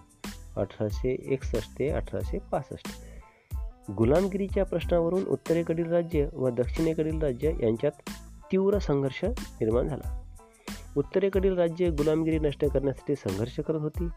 अठराशे 0.57 1.16
एकसष्ट 1.25 1.78
ते 1.78 1.88
अठराशे 1.88 2.38
पासष्ट. 2.38 2.87
गुलामगिरीच्या 3.90 4.64
प्रश्नावरून 4.64 5.25
उत्तरेकडील 5.25 5.87
राज्य 5.87 6.28
व 6.33 6.49
दक्षिणेकडील 6.49 7.23
राज्य 7.23 7.52
यांच्यात 7.62 8.11
तीव्र 8.52 8.78
संघर्ष 8.78 9.25
निर्माण 9.25 9.88
झाला. 9.88 10.23
उत्तरेकडील 10.97 11.59
राज्य 11.59 11.90
गुलामगिरी 11.90 12.38
नष्ट 12.38 12.64
करण्यासाठी 12.64 13.16
संघर्ष 13.16 13.61
करत 13.61 13.81
होती 13.81 14.09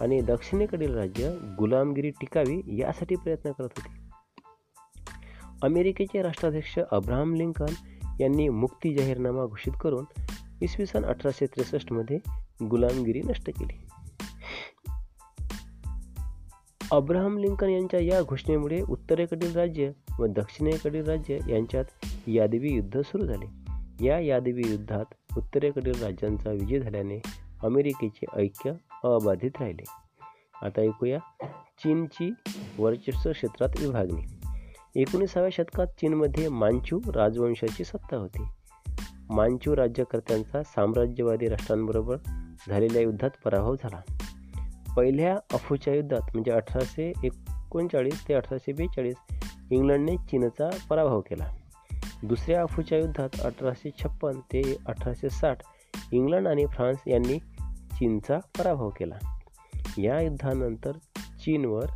आणि 0.00 0.20
दक्षिणेकडील 0.20 0.94
राज्य 0.94 1.30
गुलामगिरी 1.58 2.10
टिकावी 2.10 2.62
यासाठी 2.66 3.14
प्रयत्न 3.14 3.50
करत 3.50 3.68
होती. 3.76 4.11
अमेरिकेचे 5.62 6.22
राष्ट्राध्यक्ष 6.22 6.78
अब्राहम 6.92 7.34
लिंकन 7.34 7.74
यांनी 8.20 8.48
मुक्ती 8.48 8.94
जाहीरनामा 8.94 9.46
घोषित 9.46 9.72
करून 9.80 10.04
इसवी 10.62 10.86
सन 10.86 11.04
अठराशे 11.04 11.46
त्रेसष्टमध्ये 11.46 12.18
गुलामगिरी 12.66 13.20
नष्ट 13.20 13.50
केली. 13.50 13.86
अब्राहम 16.92 17.38
लिंकन 17.38 17.68
यांच्या 17.68 18.00
या 18.00 18.22
घोषणेमुळे 18.22 18.80
उत्तरेकडील 18.80 19.52
राज्य 19.52 19.90
व 20.18 20.26
दक्षिणेकडील 20.26 21.04
राज्य 21.04 21.38
यांच्यात 21.48 21.84
यादवी 22.26 22.72
युद्ध 22.72 23.00
सुरू 23.00 23.26
झाले. 23.26 23.46
या 24.06 24.18
यादवी 24.18 24.62
युद्धात 24.70 25.38
उत्तरेकडील 25.38 26.02
राज्यांचा 26.02 26.50
विजय 26.50 26.78
झाल्याने 26.78 27.22
अमेरिकेचे 27.62 28.26
ऐक्य 28.36 28.72
अबाधित 29.04 29.50
राहिले. 29.60 29.84
आता 30.62 30.80
ऐकूया 30.80 31.18
चीनची 31.78 32.34
वर्चस्व 32.78 33.32
क्षेत्रात 33.32 33.68
विभागणी. 33.80 34.41
एकोणीसाव्या 34.96 35.50
शतकात 35.52 35.86
चीनमध्ये 35.86 36.48
मांचू 36.48 37.00
राजवंशाची 37.14 37.84
सत्ता 37.84 38.16
होती. 38.16 38.42
मांचू 39.30 39.76
राज्यकर्त्यांचा 39.76 40.62
साम्राज्यवादी 40.62 41.48
राष्ट्रांबरोबर 41.48 42.16
झालेल्या 42.68 43.02
युद्धात 43.02 43.30
पराभव 43.44 43.74
झाला. 43.74 44.00
पहिल्या 44.96 45.38
अफूच्या 45.52 45.94
युद्धात 45.94 46.20
म्हणजे 46.34 46.50
अठराशे 46.50 47.12
एकोणचाळीस 47.24 48.28
ते 48.28 48.34
अठराशे 48.34 48.72
बेचाळीस 48.72 49.16
इंग्लंडने 49.70 50.16
चीनचा 50.16 50.70
पराभव 50.90 51.20
केला. 51.20 51.48
दुसऱ्या 52.22 52.62
अफूच्या 52.62 52.98
युद्धात 52.98 53.28
अठराशे 53.44 53.90
छप्पन 53.90 54.40
ते 54.40 54.76
अठराशे 54.86 55.30
साठ 55.30 55.58
इंग्लंड 56.12 56.48
आणि 56.48 56.66
फ्रान्स 56.66 56.98
यांनी 57.06 57.38
चीनचा 57.92 58.38
पराभव 58.38 58.88
केला. 58.88 59.14
या 59.98 60.20
युद्धानंतर 60.20 60.92
चीनवर 61.40 61.86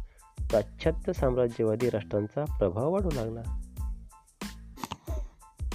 पाश्चात्य 0.52 1.12
साम्राज्यवादी 1.12 1.90
राष्ट्रांचा 1.90 2.44
प्रभाव 2.44 2.92
वाढू 2.92 3.08
लागला. 3.14 3.60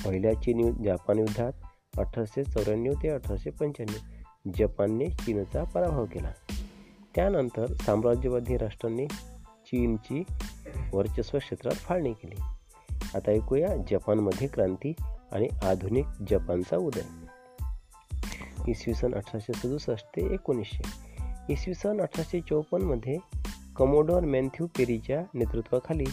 पहिल्या 0.05 0.33
चीन 0.33 0.83
जपान 0.83 1.19
युद्धात 1.19 1.51
अठराशे 1.97 2.43
चौऱ्याण्णव 2.43 2.93
ते 3.03 3.09
अठराशे 3.09 3.49
पंच्याण्णव 3.49 4.21
जपानने 4.57 5.09
चीनचा 5.09 5.63
पराभव 5.63 6.05
केला. 6.05 6.31
त्यानंतर 7.15 7.73
साम्राज्यवादी 7.73 8.57
राष्ट्रांनी 8.57 9.07
चीनची 9.65 10.23
वर्चस्व 10.93 11.37
क्षेत्रात 11.39 11.73
फाळणी 11.73 12.13
केली. 12.13 12.41
आता 13.15 13.31
ऐकूया 13.31 13.67
जपानमध्ये 13.91 14.47
क्रांती 14.47 14.93
आणि 15.31 15.47
आधुनिक 15.63 16.05
जपानचा 16.29 16.77
उदय. 16.77 17.01
इसवी 18.67 18.93
सन 18.93 19.13
अठराशे 19.13 19.53
सदुसष्ट 19.53 20.07
ते 20.15 20.33
एकोणीसशे. 20.33 20.83
इसवी 21.53 21.73
सन 21.73 22.01
अठराशे 22.01 22.41
चौपन्नमध्ये 22.41 23.17
कमोडोर 23.81 24.23
मॅन्थ्यू 24.23 24.67
पेरीच्या 24.67 25.23
नेतृत्वाखाली 25.33 26.03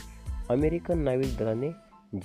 अमेरिकन 0.48 0.98
नाविक 0.98 1.36
दलाने 1.38 1.70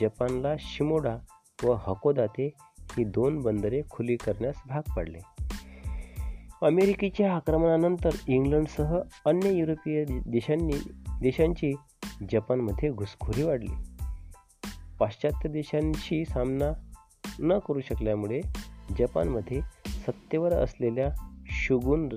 जपानला 0.01 0.55
शिमोडा 0.59 1.17
व 1.63 1.73
हकोदाते 1.73 2.53
ही 2.79 3.03
दोन 3.03 3.41
बंदरे 3.41 3.81
खुली 3.89 4.15
करण्यास 4.15 4.55
भाग 4.67 4.81
पाडले. 4.95 5.17
अमेरिकेच्या 6.61 7.35
आक्रमणानंतर 7.35 8.09
इंग्लंडसह 8.27 8.99
अन्य 9.25 9.53
युरोपीय 9.53 10.05
देशांनी 10.09 10.89
देशांची 11.21 11.73
जपानमध्ये 12.31 12.89
घुसखोरी 12.89 13.43
वाढली. 13.43 13.73
पाश्चात्य 14.99 15.49
देशांशी 15.49 16.25
सामना 16.25 16.89
न 17.39 17.59
करू 17.59 17.81
शकल्यामुळे 17.81 18.41
जपानमध्ये 18.99 19.61
सत्तेवर 19.87 20.53
असलेल्या 20.53 21.09
शुगुन 21.45 22.09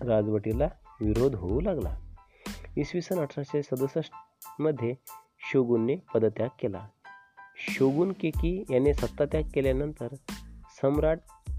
राजवटीला 0.00 0.68
विरोध 1.00 1.34
होऊ 1.34 1.60
लागला. 1.60 1.96
इसवी 2.76 3.00
सन 3.00 3.18
अठराशे 3.18 3.62
सदुसष्टमध्ये 3.62 4.94
शोगुनने 5.52 5.96
पदत्याग 6.14 6.48
केला. 6.60 6.88
शोगुन 7.56 8.12
केकी 8.12 8.64
याने 8.70 8.94
सत्तात्याग 8.94 9.42
केल्यानंतर 9.54 10.14
सम्राट 10.82 11.18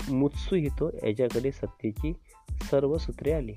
मुत्सुहितो 0.09 0.89
याच्याकडे 1.07 1.51
सत्तेची 1.51 2.13
सर्व 2.51 2.97
सूत्रे 2.97 3.31
आली. 3.31 3.53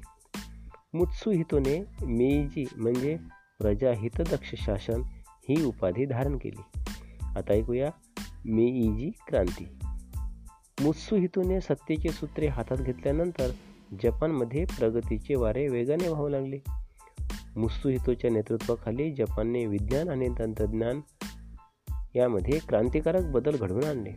मुत्सुहितोने 0.95 1.81
मेईजी 2.03 2.65
म्हणजे 2.77 3.17
प्रजाहितदक्ष 3.61 4.55
शासन 4.55 5.03
ही 5.49 5.65
उपाधी 5.65 6.05
धारण 6.05 6.37
केली. 6.37 6.81
आता 7.37 7.53
ऐकूया 7.53 7.91
मेईजी 8.45 9.11
क्रांती. 9.29 9.79
मुत्सुहितोने 10.81 11.61
सत्तेचे 11.61 12.09
सूत्रे 12.09 12.47
हातात 12.47 12.77
घेतल्यानंतर 12.77 13.51
जपानमध्ये 14.03 14.65
प्रगतीचे 14.65 15.35
वारे 15.35 15.69
वेगाने 15.69 16.09
वाहू 16.09 16.29
लागले. 16.29 16.59
मुत्सुहितोच्या 17.57 18.31
नेतृत्वाखाली 18.31 19.13
जपानने 19.13 19.67
विज्ञान 19.67 20.09
आणि 20.09 20.29
तंत्रज्ञान 20.39 21.01
यामध्ये 22.15 22.59
क्रांतिकारक 22.59 23.25
बदल 23.25 23.57
घडवून 23.57 23.85
आणले. 23.85 24.11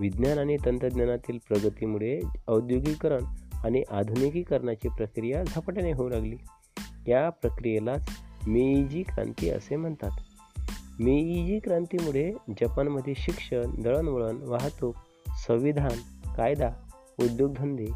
विज्ञान 0.00 0.38
आणि 0.38 0.56
तंत्रज्ञानातील 0.66 1.38
प्रगतीमुळे 1.48 2.20
औद्योगिकरण 2.48 3.24
आणि 3.64 3.82
आधुनिकीकरणाची 3.90 4.88
प्रक्रिया 4.88 5.44
झपाट्याने 5.44 5.92
होऊ 5.92 6.08
लागली. 6.08 6.36
या 7.08 7.30
प्रक्रियेलाच 7.30 8.08
मेईजी 8.46 9.02
क्रांती 9.02 9.50
असे 9.50 9.76
म्हणतात. 9.76 10.10
मेईजी 11.00 11.58
क्रांतीमुळे 11.58 12.32
जपानमध्ये 12.48 13.14
शिक्षण 13.16 13.82
दळणवळण 13.82 14.36
वाहतूक 14.42 14.94
संविधान 15.46 16.24
कायदा 16.32 16.70
उद्योगधंदे 17.20 17.86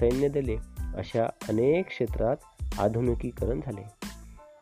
सैन्यदले 0.00 0.56
अशा 0.96 1.24
अनेक 1.48 1.86
क्षेत्रात 1.86 2.36
आधुनिकीकरण 2.78 3.60
झाले. 3.66 3.97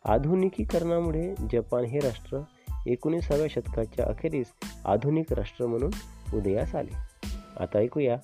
आधुनिकीकरणामुळे 0.07 1.35
जपान 1.53 1.85
हे 1.85 1.99
राष्ट्र 1.99 2.39
एकोणीसाव्या 2.87 3.47
शतकाच्या 3.51 4.07
अखेरीस 4.07 4.47
आधुनिक 4.85 5.33
राष्ट्र 5.33 5.67
म्हणून 5.67 5.91
उदयास 6.35 6.75
आले. 6.75 6.97
आता 7.61 7.79
ऐकूया 7.79 8.17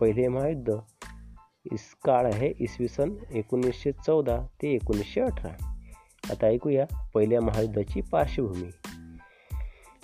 पहिले 0.00 0.28
महायुद्ध. 0.28 0.74
इस 1.72 1.96
काळ 2.04 2.32
आहे 2.32 2.52
इसवी 2.60 2.88
सन 2.88 3.10
एकोणीसशे 3.32 3.92
चौदा 3.92 4.38
ते 4.62 4.72
एकोणीसशे 4.72 5.20
अठरा. 5.20 5.80
आता 6.30 6.46
ऐकूया 6.46 7.08
पहिल्या 7.14 7.40
महायुद्धाची 7.40 8.00
पार्श्वभूमी. 8.00 8.70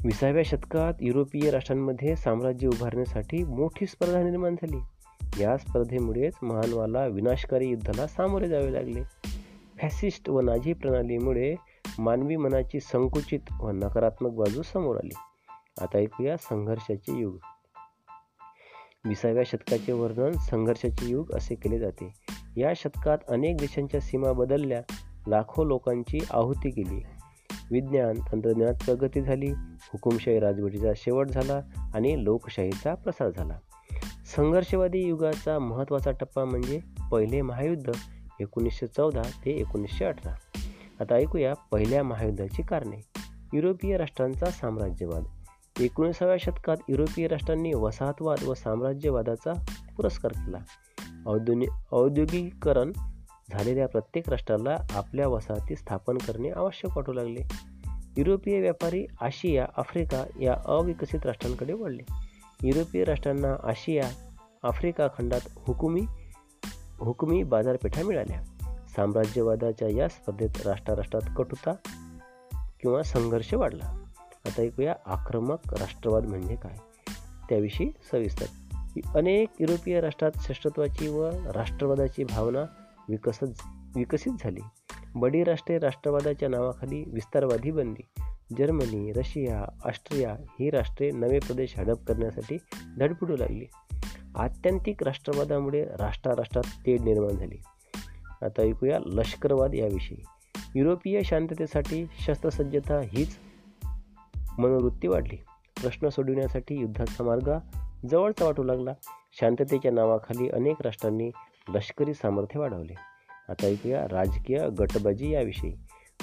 विसाव्या 0.05 0.43
शतकात 0.47 0.95
युरोपीय 1.01 1.51
राष्ट्रांमध्ये 1.51 2.17
साम्राज्य 2.17 2.69
उभारण्यासाठी 2.69 3.45
मोठी 3.45 3.87
स्पर्धा 3.87 4.23
निर्माण 4.23 4.55
झाली. 4.55 4.79
या 5.43 5.57
स्पर्धेमुळेच 5.57 6.33
मानवाला 6.43 7.07
विनाशकारी 7.07 7.69
युद्धाला 7.69 8.07
सामोरे 8.07 8.49
जावे 8.49 8.73
लागले. 8.73 9.01
फॅसिस्ट 9.83 10.31
व 10.31 10.41
नाझी 10.41 10.73
प्रणालीमुळे 10.73 11.55
मानवी 11.99 12.37
मनाची 12.37 12.81
संकुचित 12.81 13.41
व 13.61 13.71
नकारात्मक 13.71 14.31
बाजू 14.31 14.63
समोर 14.63 14.97
आली. 14.97 15.15
आता 15.81 15.99
ऐकूया 15.99 16.37
संघर्षाचे 16.37 17.19
युग. 17.21 17.39
विसाव्या 19.05 19.43
शतकाचे 19.47 19.93
वर्णन 19.93 20.33
संघर्षाचे 20.33 21.11
युग 21.11 21.33
असे 21.35 21.55
केले 21.55 21.79
जाते. 21.79 22.13
या 22.57 22.73
शतकात 22.77 23.19
अनेक 23.29 23.57
देशांच्या 23.57 24.01
सीमा 24.01 24.33
बदलल्या 24.33 24.83
लाखो 25.29 25.65
लोकांची 25.65 26.19
आहुती 26.31 26.71
गेली. 26.71 27.03
विज्ञान 27.71 28.15
तंत्रज्ञानात 28.33 28.75
प्रगती 28.85 29.23
झाली 29.23 29.51
हुकुमशाही 29.57 30.41
राजवटीचा 30.41 30.93
शेवट 30.97 31.29
झाला 31.29 31.61
आणि 31.95 32.25
लोकशाहीचा 32.25 32.95
प्रसार 32.95 33.31
झाला. 33.31 33.59
संघर्षवादी 34.27 34.99
युगाचा 34.99 35.59
महत्त्वाचा 35.59 36.11
टप्पा 36.11 36.45
म्हणजे 36.45 36.81
पहिले 37.13 37.43
महायुद्ध. 37.43 37.93
एकोणीसशे 38.41 38.87
चौदा 38.87 39.23
ते 39.23 39.51
एकोणीसशे 39.51 40.05
अठरा. 40.05 40.35
आता 41.01 41.15
ऐकूया 41.15 41.55
पहिल्या 41.55 42.03
महायुद्धाची 42.03 42.63
कारणे. 42.63 42.97
युरोपीय 43.55 43.97
राष्ट्रांचा 43.97 44.47
साम्राज्यवाद. 44.47 45.25
एकोणीसाव्या 45.81 46.37
शतकात 46.41 46.77
युरोपीय 46.89 47.29
राष्ट्रांनी 47.29 47.73
वसाहतवाद 47.75 48.45
व 48.45 48.55
साम्राज्यवादाचा 48.55 49.53
पुरस्कार 49.97 50.33
केला. 50.33 50.59
औद्योगिक 51.27 51.69
औद्योगिकीकरण 51.93 52.93
झालेल्या 53.53 53.89
प्रत्येक 53.89 54.29
राष्ट्राला 54.29 54.77
आपल्या 54.91 55.29
वसाहती 55.29 55.77
स्थापन 55.77 56.19
करणे 56.19 56.51
आवश्यक 56.51 56.97
वाटू 56.97 57.13
लागले. 57.13 57.41
युरोपीय 58.17 58.61
व्यापारी 58.61 59.07
आशिया 59.21 59.67
आफ्रिका 59.77 60.25
या 60.41 60.57
अविकसित 60.65 61.27
राष्ट्रांकडे 61.27 61.73
वळले. 61.73 62.03
युरोपीय 62.63 63.05
राष्ट्रांना 63.05 63.69
आशिया 63.69 64.11
आफ्रिका 64.63 65.07
खंडात 65.07 65.41
हुकुमी 65.57 66.01
हुकमी 67.01 67.43
बाजारपेठा 67.43 68.03
मिळाल्या. 68.03 68.43
साम्राज्यवादाच्या 68.89 69.89
या 69.89 70.09
स्पर्धेत 70.09 70.67
राष्ट्राराष्ट्रात 70.67 71.31
कटुता 71.37 71.73
किंवा 72.81 73.03
संघर्ष 73.03 73.55
वाढला. 73.55 74.05
आता 74.47 74.63
ऐकूया 74.63 74.95
आक्रमक 75.07 75.75
राष्ट्रवाद 75.75 76.25
म्हणजे 76.25 76.57
काय? 76.57 76.77
त्याविषयी 77.49 77.91
सविस्तर. 78.13 78.47
अनेक 79.15 79.49
युरोपीय 79.61 80.01
राष्ट्रात 80.01 80.31
श्रेष्ठत्वाची 80.37 81.09
व 81.09 81.31
राष्ट्रवादाची 81.55 82.25
भावना 82.25 82.63
विकसत 83.09 83.47
विकसित 83.97 84.33
झाली. 84.41 84.61
बडी 85.15 85.45
राष्ट्रे 85.45 85.79
राष्ट्रवादाच्या 85.79 86.49
नावाखाली 86.49 87.05
विस्तारवादी 87.07 87.71
बनली. 87.71 88.09
जर्मनी 88.59 89.13
रशिया 89.13 89.65
ऑस्ट्रिया 89.85 90.37
ही 90.61 90.71
राष्ट्रे 90.71 91.11
नवे 91.11 91.39
प्रदेश 91.39 91.79
हडप 91.79 92.05
करण्यासाठी 92.07 92.57
धडपडू 92.99 93.37
लागली. 93.37 93.65
आत्यंतिक 94.37 95.03
राष्ट्रवादामुळे 95.03 95.85
राष्ट्राराष्ट्रात 95.85 96.87
तेढ 96.87 97.01
निर्माण 97.01 97.31
झाली. 97.31 97.57
आता 98.43 98.63
ऐकूया 98.63 98.99
लष्करवाद 99.07 99.75
याविषयी. 99.75 100.19
युरोपीय 100.75 101.23
शांततेसाठी 101.23 102.07
शस्त्रसज्जता 102.27 103.01
हीच 103.01 103.39
मनोवृत्ती 104.59 105.09
वाढली. 105.09 105.37
प्रश्न 105.83 106.09
सोडविण्यासाठी 106.09 106.81
युद्धाचा 106.81 107.25
मार्ग 107.25 107.53
जवळचा 108.11 108.45
वाटू 108.45 108.63
लागला. 108.63 108.93
शांततेच्या 109.41 109.93
नावाखाली 109.93 110.49
अनेक 110.49 110.77
राष्ट्रांनी 110.81 111.31
लष्करी 111.69 112.15
सामर्थ्य 112.15 112.61
वाढवले. 112.61 112.95
आता 113.49 113.67
ऐकूया 113.67 114.05
राजकीय 114.11 114.69
गटबाजी 114.79 115.31
याविषयी. 115.31 115.75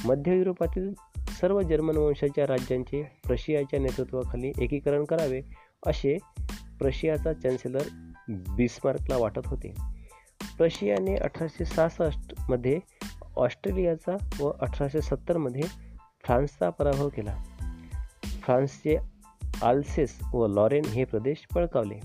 मध्य 0.05 0.37
युरोपातील 0.37 0.93
सर्व 1.17 1.61
जर्मन 1.61 1.97
वंशाच्या 1.97 2.47
राज्यांचे 2.47 3.03
प्रशियाच्या 3.27 3.79
नेतृत्वाखाली 3.79 4.51
एकीकरण 4.59 5.03
करावे 5.03 5.41
असे 5.85 6.17
प्रशियाचा 6.79 7.33
चॅन्सेलर 7.33 7.81
बिस्मार्कला 8.29 9.17
वाटत 9.17 9.41
होते. 9.45 9.73
प्रशियाने 10.57 11.15
अठराशे 11.15 11.65
सहासष्टमध्ये 11.65 12.79
ऑस्ट्रेलियाचा 13.35 14.17
व 14.39 14.51
अठराशे 14.61 15.01
सत्तरमध्ये 15.01 15.61
फ्रान्सचा 16.23 16.69
पराभव 16.69 17.09
केला. 17.09 17.43
फ्रान्सचे 18.23 18.97
आल्सेस 19.61 20.19
व 20.33 20.47
लॉरेन 20.47 20.85
हे 20.85 21.03
प्रदेश 21.03 21.47
पळकावले. 21.55 21.99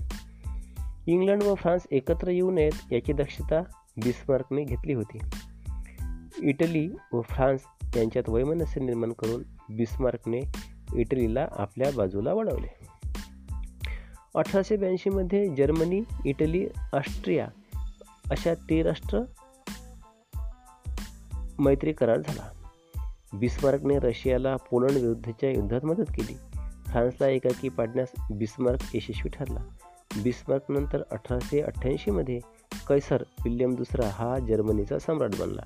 इंग्लंड 1.07 1.43
व 1.43 1.53
फ्रान्स 1.53 1.87
एकत्र 1.91 2.27
येऊ 2.27 2.51
नयेत 2.51 2.93
याची 2.93 3.13
दक्षता 3.13 3.61
बिस्मार्कने 3.97 4.63
घेतली 4.63 4.93
होती. 4.93 5.19
इटली 6.41 6.89
व 7.13 7.21
फ्रान्स 7.21 7.61
यांच्यात 7.95 8.29
वैमनस्य 8.29 8.81
निर्माण 8.81 9.11
करून 9.11 9.43
बिस्मार्कने 9.69 10.39
इटलीला 10.95 11.47
आपल्या 11.51 11.91
बाजूला 11.97 12.33
वळवले. 12.33 12.92
अठराशे 14.35 14.77
ब्याऐंशीमध्ये 14.77 15.55
जर्मनी 15.55 16.01
इटली 16.25 16.67
ऑस्ट्रिया 16.93 17.47
अशा 18.31 18.53
त्रिराष्ट्र 18.53 19.19
मैत्री 21.59 21.93
करार 21.93 22.17
झाला. 22.17 22.51
बिस्मार्कने 23.33 23.99
रशियाला 23.99 24.55
पोलंड 24.55 24.91
विरुद्धच्या 24.91 25.49
युद्धात 25.49 25.85
मदत 25.85 26.01
केली. 26.01 26.37
फ्रान्सला 26.87 27.27
एकाकी 27.27 27.69
पाडण्यास 27.69 28.07
बिस्मार्क 28.31 28.95
यशस्वी 28.95 29.29
ठरला. 29.29 29.59
बिस्मार्क 30.23 30.71
नंतर 30.71 31.03
अठराशे 31.11 31.61
अठ्ठ्याऐंशीमध्ये 31.61 32.39
कैसर 32.87 33.23
विल्यम 33.43 33.75
दुसरा 33.75 34.07
हा 34.07 34.39
जर्मनीचा 34.39 34.99
सम्राट 34.99 35.31
बनला. 35.39 35.61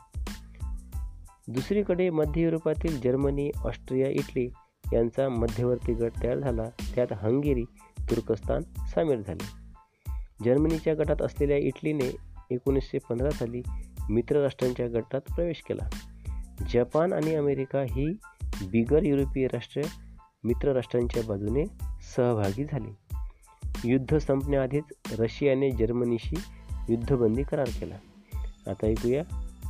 दुसरीकडे 1.47 2.09
मध्य 2.09 2.41
युरोपातील 2.41 3.01
जर्मनी 3.01 3.51
ऑस्ट्रिया 3.63 4.09
इटली 4.09 4.49
यांचा 4.93 5.29
मध्यवर्ती 5.29 5.93
गट 5.93 6.11
तयार 6.23 6.39
झाला. 6.39 6.69
त्यात 6.95 7.13
हंगेरी 7.13 7.63
तुर्कस्तान 8.09 8.61
सामील 8.87 9.23
झाले. 9.23 9.45
जर्मनीच्या 10.45 10.93
गटात 10.93 11.21
असलेल्या 11.21 11.57
इटलीने 11.57 12.15
एकोणीसशे 12.51 12.97
पंधरा 13.09 13.29
साली 13.29 13.61
मित्रराष्ट्रांच्या 14.11 14.87
गटात 14.87 15.21
प्रवेश 15.21 15.61
केला. 15.61 15.89
जपान 16.69 17.13
आणि 17.13 17.35
अमेरिका 17.35 17.81
ही 17.81 18.17
बिगर 18.67 19.03
युरोपीय 19.03 19.47
राष्ट्र 19.47 19.81
मित्रराष्ट्रांच्या 20.43 21.23
बाजूने 21.27 21.65
सहभागी 22.15 22.63
झाली. 22.63 22.95
युद्ध 23.93 24.17
संपण्याआधीच 24.17 24.83
रशियाने 25.19 25.71
जर्मनीशी 25.71 26.35
युद्धबंदी 26.89 27.43
करार 27.43 27.67
केला. 27.79 27.95
आता 28.67 28.87
ऐकूया 28.87 29.23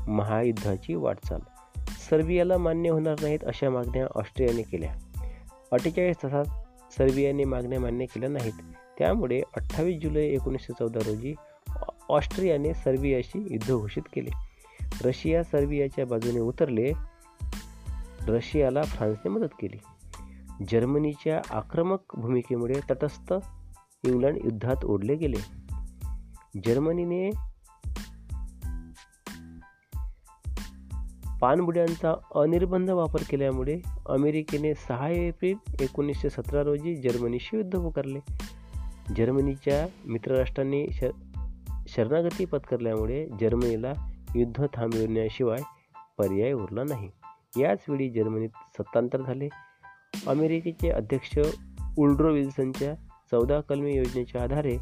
महायुद्धाची 0.08 0.96
वाटचाल. 0.96 1.40
सर्बियाला 2.10 2.58
मान्य 2.58 2.90
होणार 2.90 3.16
नाहीत 3.22 3.40
अशा 3.44 3.70
मागण्या 3.70 4.08
ऑस्ट्रियाने 4.16 4.62
केल्या. 4.62 4.96
अठ्ठेचाळीस 5.72 6.18
तासात 6.24 6.46
सर्बियाने 6.94 7.44
मागण्या 7.44 7.80
मान्य 7.80 8.06
केल्या 8.06 8.30
नाहीत. 8.30 8.54
त्यामुळे 8.98 9.42
अठ्ठावीस 9.56 10.02
जुलै 10.02 10.26
एकोणीसशे 10.26 10.74
चौदा 10.80 11.00
रोजी 11.06 11.36
ऑस्ट्रियाने 12.12 12.74
सर्बियाशी 12.74 13.40
युद्ध 13.52 13.74
घोषित 13.74 14.04
केले. 14.14 14.30
रशिया 15.06 15.44
सर्बियाच्या 15.44 16.06
बाजूने 16.06 16.40
उतरले. 16.40 16.92
रशियाला 18.28 18.84
फ्रान्सने 18.84 19.30
मदत 19.30 19.50
केली. 19.62 19.78
जर्मनीच्या 20.72 21.42
आक्रमक 21.50 22.00
भूमिकेमुळे 22.18 22.74
तटस्थ 22.92 23.34
इंग्लंड 24.04 24.38
युद्धात 24.38 24.86
ओढले 24.86 25.16
गेले. 25.16 25.38
जर्मनीने 26.66 27.30
पाणबुड्यांचा 31.42 32.14
अनिर्बंध 32.36 32.90
वापर 32.90 33.20
केल्यामुळे 33.30 33.80
अमेरिकेने 34.06 34.74
सहा 34.74 35.10
एप्रिल 35.10 35.58
एकोणीसशे 35.82 36.30
सतरा 36.30 36.64
रोजी 36.64 36.96
जर्मनीशी 36.96 37.58
युद्ध 37.58 37.80
पुकारले. 37.80 38.20
जर्मनीच्या 39.18 39.88
मित्रराष्ट्रांनी 40.06 40.88
श 40.92 41.04
शरणागती 41.96 42.46
पत्करल्यामुळे 42.46 43.28
जर्मनीला 43.42 43.94
युद्ध 44.36 44.66
थांबविण्याशिवाय 44.74 45.62
पर्याय 46.18 46.52
उरला 46.52 46.84
नाही. 46.84 47.10
याच 47.62 47.80
वेळी 47.88 48.10
जर्मनीत 48.10 48.50
सत्तांतर 48.50 49.22
झाले. 49.22 49.50
अमेरिकेचे 50.28 50.90
अध्यक्ष 50.90 51.40
उल्ड्रो 51.98 52.34
विल्सनच्या 52.34 52.96
चौदा 53.32 53.60
कलमी 53.60 53.96
योजनेच्या 53.96 54.44
आधारे 54.44 54.78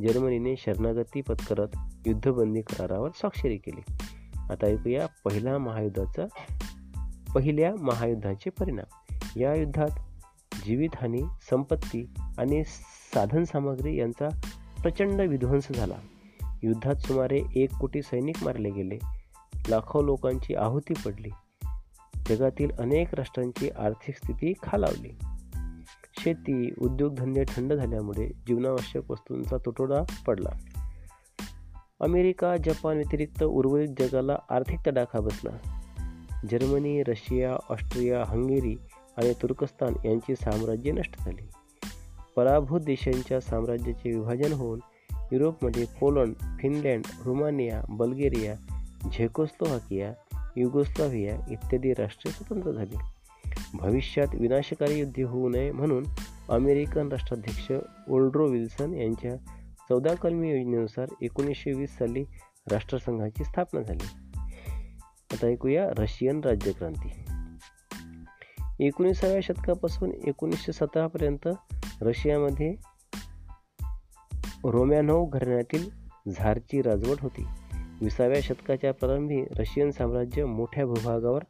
जर्मनीने 0.00 0.56
शरणागती 0.56 1.20
पत्करत 1.20 1.68
युद्धबंदी 2.06 2.60
करारावर 2.60 3.10
स्वाक्षरी 3.14 3.56
केली. 3.56 3.92
आता 4.50 4.66
ऐकूया 4.66 5.06
पहिल्या 5.24 5.58
महायुद्धाचा 5.58 6.24
पहिल्या 7.34 7.74
महायुद्धाचे 7.80 8.50
परिणाम. 8.50 9.14
या 9.36 9.54
युद्धात 9.54 9.88
जीवितहानी 10.64 11.22
संपत्ती 11.50 12.10
आणि 12.38 12.62
साधनसामग्री 13.14 13.96
यांचा 13.96 14.28
प्रचंड 14.82 15.20
विध्वंस 15.20 15.72
झाला. 15.72 15.94
युद्धात 16.64 16.94
सुमारे 16.94 17.40
एक 17.56 17.74
कोटी 17.74 18.02
सैनिक 18.02 18.44
मारले 18.44 18.70
गेले. 18.70 18.98
लाखो 19.68 20.02
लोकांची 20.02 20.54
आहुती 20.54 20.94
पडली. 21.06 21.30
जगातील 22.28 22.70
अनेक 22.78 23.14
राष्ट्रांची 23.14 23.68
आर्थिक 23.68 24.16
स्थिती 24.16 24.52
खालावली. 24.62 25.10
शेती 26.18 26.74
उद्योगधंदे 26.78 27.44
थंड 27.48 27.72
झाल्यामुळे 27.72 28.28
जीवनावश्यक 28.46 29.10
वस्तूंचा 29.10 29.56
तुटवडा 29.56 30.02
पडला. 30.26 30.50
अमेरिका 32.00 32.56
जपान 32.56 32.96
व्यतिरिक्त 32.96 33.42
उर्वरित 33.42 33.88
जगाला 34.00 34.38
आर्थिक 34.50 34.78
तडाखा 34.86 35.20
बसला? 35.20 35.80
जर्मनी 36.50 37.02
रशिया 37.02 37.56
ऑस्ट्रिया 37.70 38.24
हंगेरी 38.26 38.76
आणि 39.16 39.32
तुर्कस्तान 39.42 39.94
यांची 40.04 40.36
साम्राज्य 40.36 40.92
नष्ट 40.92 41.18
झाली. 41.18 41.48
पराभूत 42.36 42.80
देशांच्या 42.80 43.40
साम्राज्याचे 43.40 44.10
विभाजन 44.10 44.52
होऊन 44.52 44.78
युरोपमध्ये 45.32 45.84
Poland 46.00 46.34
Finland 46.60 47.02
Rumania 47.24 47.82
Bulgaria 47.88 48.54
Czechoslovakia 49.12 50.12
Yugoslavia 50.56 51.36
इत्यादी 51.50 51.92
राष्ट्रे 51.92 52.32
स्वतंत्र 52.32 52.72
झाली. 52.72 52.96
भविष्यात 53.74 54.26
विनाशकारी 54.34 54.98
युद्ध 54.98 55.20
होऊ 55.20 55.48
नये 55.48 55.72
म्हणून 55.72 56.04
अमेरिकन 56.48 57.08
राष्ट्राध्यक्ष 57.08 57.72
ओल्ड्रो 58.08 58.48
विल्सन 58.48 58.94
यांच्या 58.94 59.36
चौदा 59.88 60.14
कलमी 60.14 60.50
योजनेनुसार 60.50 61.06
एकोणीसशे 61.22 61.72
वीस 61.72 61.98
साली 61.98 62.24
राष्ट्रसंघाची 62.70 63.44
स्थापना 63.44 63.82
झाली. 63.82 64.06
आता 65.32 65.46
ऐकूया 65.46 65.90
रशियन 65.98 66.40
राज्यक्रांती. 66.44 67.24
एकोणीसाव्या 68.86 69.40
शतकापासून 69.42 70.12
एकोणीसशे 70.12 70.72
सतरापर्यंत 70.72 71.48
रशियामध्ये 72.02 72.93
रोमॅनोव 74.70 75.26
घराण्यातील 75.26 75.90
झारची 76.28 76.82
राजवट 76.82 77.20
होती. 77.20 77.46
विसाव्या 78.00 78.40
शतकाच्या 78.42 78.92
प्रारंभी 78.92 79.44
रशियन 79.44 79.90
साम्राज्य 79.90 80.44
मोठ्या 80.44 80.86
भूभागावर 80.86 81.42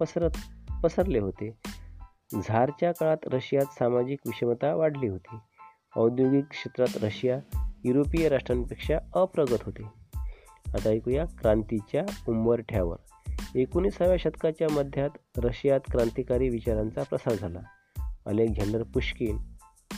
पसरत 0.00 0.30
पसरले 0.84 1.18
होते. 1.18 1.56
झारच्या 2.34 2.92
काळात 2.92 3.16
रशियात 3.26 3.64
सामाजिक 3.64 4.18
विषमता 4.26 4.74
वाढली 4.74 5.08
होती. 5.08 5.36
औद्योगिक 5.96 6.44
क्षेत्रात 6.50 7.04
रशिया 7.04 7.38
युरोपीय 7.84 8.28
राष्ट्रांपेक्षा 8.28 8.98
अप्रगत 9.14 9.62
होते. 9.62 9.82
आता 10.66 10.88
ऐकूया 10.88 11.24
क्रांतीच्या 11.24 12.04
उंबरठ्यावर. 12.28 12.96
एकोणीसाव्या 13.54 14.16
शतकाच्या 14.16 14.68
मध्यात 14.72 15.10
रशियात 15.38 15.80
क्रांतिकारी 15.90 16.48
विचारांचा 16.48 17.02
प्रसार 17.02 17.34
झाला. 17.34 17.60
Alexander 18.26 18.82
Pushkin 18.82 19.38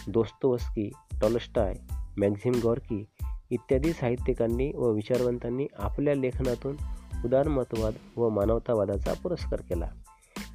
Dostoevsky 0.08 0.90
Tolstoy 1.20 1.74
Maxim 2.18 2.52
Gorky 2.62 3.04
इत्यादी 3.50 3.92
साहित्यिकांनी 3.92 4.72
व 4.74 4.90
विचारवंतांनी 4.90 5.66
आपल्या 5.78 6.14
लेखनातून 6.14 6.76
उदारमतवाद 7.24 7.94
व 8.16 8.28
मानवतावादाचा 8.28 9.12
पुरस्कार 9.22 9.60
केला. 9.60 9.88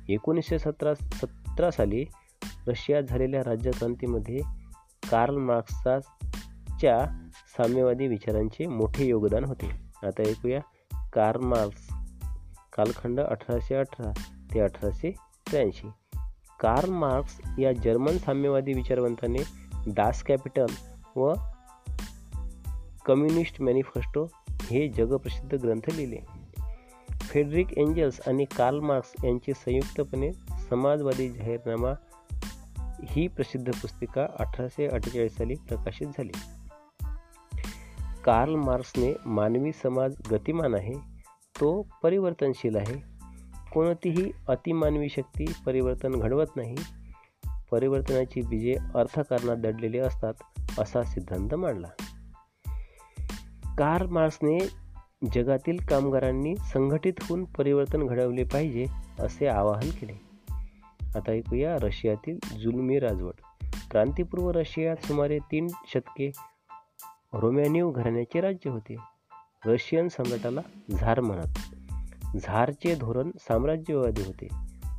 एकोणीसशे 0.10 0.60
सतरा 0.60 0.94
सतरा 0.94 1.72
साली 1.72 2.06
रशियात 2.68 3.04
झालेल्या 3.04 3.42
राज्यक्रांतीमध्ये 3.46 4.38
कार्ल 5.10 5.38
मार्क्सच्या 5.38 7.06
साम्यवादी 7.58 8.08
विचारांचे 8.08 8.68
मोठे 8.68 9.06
योगदान 9.06 9.44
होते. 9.44 9.72
आता 10.04 10.22
ऐकूया 10.28 10.60
कार्ल 11.14 11.40
मार्क्स 11.40 11.90
कालखंड 12.74 13.20
अठराशे 13.20 13.76
अठरा 13.76 14.12
ते 14.54 14.60
अठराशे 14.60 15.12
त्र्याऐंशी. 15.50 15.88
कार्ल 16.60 16.92
मार्क्स 16.92 17.42
या 17.60 17.72
जर्मन 17.74 18.18
साम्यवादी 18.18 18.74
विचारवंताने 18.74 19.40
दास 19.88 20.24
कॅपिटल 20.24 20.66
व 21.16 21.34
कम्युनिस्ट 23.10 23.62
मॅनिफेस्टो 23.62 24.28
हे 24.50 24.90
जगप्रसिद्ध 24.90 25.54
ग्रंथ 25.54 25.90
लिहिले. 25.94 26.18
फेडरिक 27.12 27.78
एंजल्स 27.78 28.20
आणि 28.28 28.46
कार्ल 28.46 28.80
मार्क्स 28.80 29.14
यांचे 29.24 29.54
संयुक्तपणे 29.54 30.34
समाजवादी 30.70 31.30
जाहीरनामा 31.30 31.90
ही 33.04 33.28
प्रसिद्ध 33.28 33.72
पुस्तिका 33.72 34.28
अठराशे 34.40 34.88
अठ्ठेचाळीस 34.88 35.38
साली 35.38 35.54
प्रकाशित 35.56 36.08
झाली. 36.08 36.32
कार्ल 38.24 38.56
मार्क्सने 38.56 39.14
मानवी 39.26 39.72
समाज 39.72 40.16
गतिमान 40.32 40.76
आहे 40.76 40.94
तो 41.62 41.88
परिवर्तनशील 42.04 42.76
आहे. 42.76 43.04
कोणतीही 43.74 44.32
अतिमानवी 44.48 45.10
शक्ती 45.10 45.46
परिवर्तन 45.66 46.12
घडवत 46.12 46.48
नाही. 46.56 46.76
परिवर्तनाची 47.72 48.42
बीजे 48.42 48.76
अर्थकारणात 48.96 49.58
दडलेली 49.58 50.00
असतात 50.00 50.34
असा 50.80 51.04
सिद्धांत 51.04 51.56
मांडला. 51.56 51.88
कार्ल 53.80 54.06
मार्क्सने 54.06 54.60
जगातील 55.34 55.78
कामगारांनी 55.78 56.56
संघटित 56.56 57.14
होऊन 57.22 57.44
परिवर्तन 57.44 58.08
घडवले 58.08 58.44
पाहिजे 58.44 58.86
असे 59.20 59.48
आवाहन 59.48 59.90
केले. 59.90 60.22
आता 61.16 61.32
ऐकूया 61.32 61.76
रशियातील 61.76 62.40
जुलमी 62.60 63.00
राजवट. 63.00 63.34
क्रांतीपूर्व 63.92 64.52
रशियात 64.52 64.96
सुमारे 64.98 65.40
तीन 65.40 65.68
शतके 65.94 66.32
रोमॅनिव 67.34 67.92
घराण्याचे 67.92 68.42
राज्य 68.42 68.70
होते. 68.70 68.96
रशियन 69.66 70.08
सम्राटाला 70.08 70.62
झार 70.92 71.20
म्हणत. 71.22 71.76
झारचे 72.38 72.96
धोरण 72.96 73.32
साम्राज्यवादी 73.40 74.22
होते. 74.22 74.48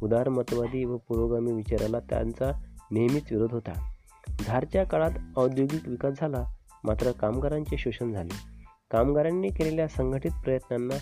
उदारमतवादी 0.02 0.84
व 0.84 0.96
पुरोगामी 0.96 1.52
विचाराला 1.52 2.00
त्यांचा 2.00 2.50
नेहमीच 2.90 3.32
विरोध 3.32 3.52
होता. 3.52 3.92
झारच्या 4.40 4.84
काळात 4.84 5.10
औद्योगिक 5.36 5.88
विकास 5.88 6.14
झाला 6.20 6.44
मात्र 6.84 7.12
कामगारांचे 7.12 7.76
शोषण 7.76 8.12
झाले. 8.12 8.59
कामगारांनी 8.90 9.48
केलेल्या 9.48 9.88
संघटित 9.88 10.30
प्रयत्नांना 10.44 10.94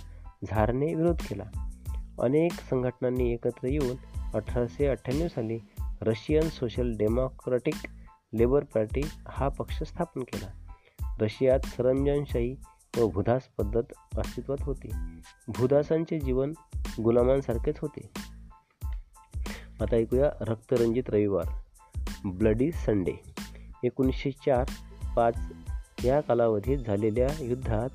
झारने 0.50 0.94
विरोध 0.94 1.16
केला. 1.22 1.44
अनेक 2.20 2.52
संघटनांनी 2.52 3.32
एकत्र 3.32 3.66
येऊन 3.66 3.96
अठराशे 4.34 4.86
अठ्ठ्याण्णव 4.86 5.28
साली 5.28 5.58
Russian 6.00 6.48
Social 6.48 6.92
Democratic 6.96 7.74
Labour 8.34 8.64
Party 8.64 9.00
हा 9.28 9.48
पक्ष 9.48 9.82
स्थापन 9.82 10.20
केला. 10.20 10.46
रशियात 11.20 11.60
सरंजनशाही 11.60 12.56
व 12.96 13.06
भूदास 13.06 13.42
पद्धत 13.42 13.82
अस्तित्वात 14.18 14.62
होती. 14.62 14.90
भूदासांचे 15.48 16.20
जीवन 16.20 16.52
गुलामांसारखेच 17.02 17.78
होते. 17.78 18.10
आता 19.80 19.96
ऐकूया 19.96 20.30
रक्तरंजित 20.40 21.10
रविवार 21.10 21.44
ब्लडी 22.24 22.72
संडे 22.72 23.14
एकोणीसशे 23.84 24.30
चार 24.30 24.64
पाच 25.16 25.38
या 26.04 26.20
कालावधीत 26.20 26.78
झालेल्या 26.78 27.28
युद्धात 27.40 27.88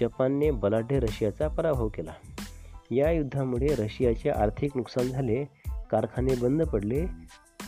जपानने 0.00 0.50
बलाढ्य 0.50 0.98
रशियाचा 0.98 1.48
पराभव 1.48 1.88
केला. 1.88 2.12
या 2.90 3.10
युद्धामुळे 3.10 3.66
रशियाचे 3.66 4.30
आर्थिक 4.30 4.76
नुकसान 4.76 5.08
झाले 5.08 5.44
कारखाने 5.90 6.34
बंद 6.34 6.62
पडले 6.62 7.00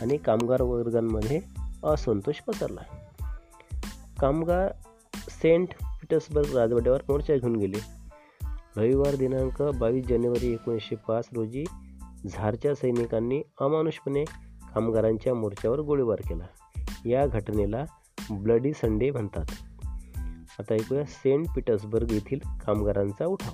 आणि 0.03 0.17
कामगार 0.17 0.63
वर्गांमध्ये 0.63 1.41
असंतोष 1.85 2.35
पसरला. 2.35 2.81
कामगार 4.21 4.73
सेंट 5.15 5.69
पीटर्सबर्ग 5.83 6.57
राजवाड्यावर 6.57 7.01
मोर्चा 7.09 7.35
घेऊन 7.35 7.57
गेले. 7.57 7.79
रविवार 8.77 9.15
दिनांक 9.15 9.63
बावीस 9.63 10.07
जानेवारी 10.07 10.53
एकोणीसशे 10.53 10.97
पाच 10.97 11.29
रोजी 11.35 11.65
झारच्या 12.29 12.75
सैनिकांनी 12.75 13.43
अमानुषपणे 13.61 14.25
कामगारांच्या 14.75 15.35
मोर्चावर 15.35 15.81
गोळीबार 15.81 16.21
केला. 16.29 16.47
या 17.05 17.27
घटनेला 17.27 17.85
ब्लडी 18.31 18.73
संडे 18.73 19.11
म्हणतात. 19.11 19.45
आता 20.61 20.75
ऐकूया 20.75 21.05
सेंट 21.05 21.47
पीटर्सबर्ग 21.57 22.13
येथील 22.13 22.39
कामगारांचा 22.67 23.27
उठाव. 23.27 23.53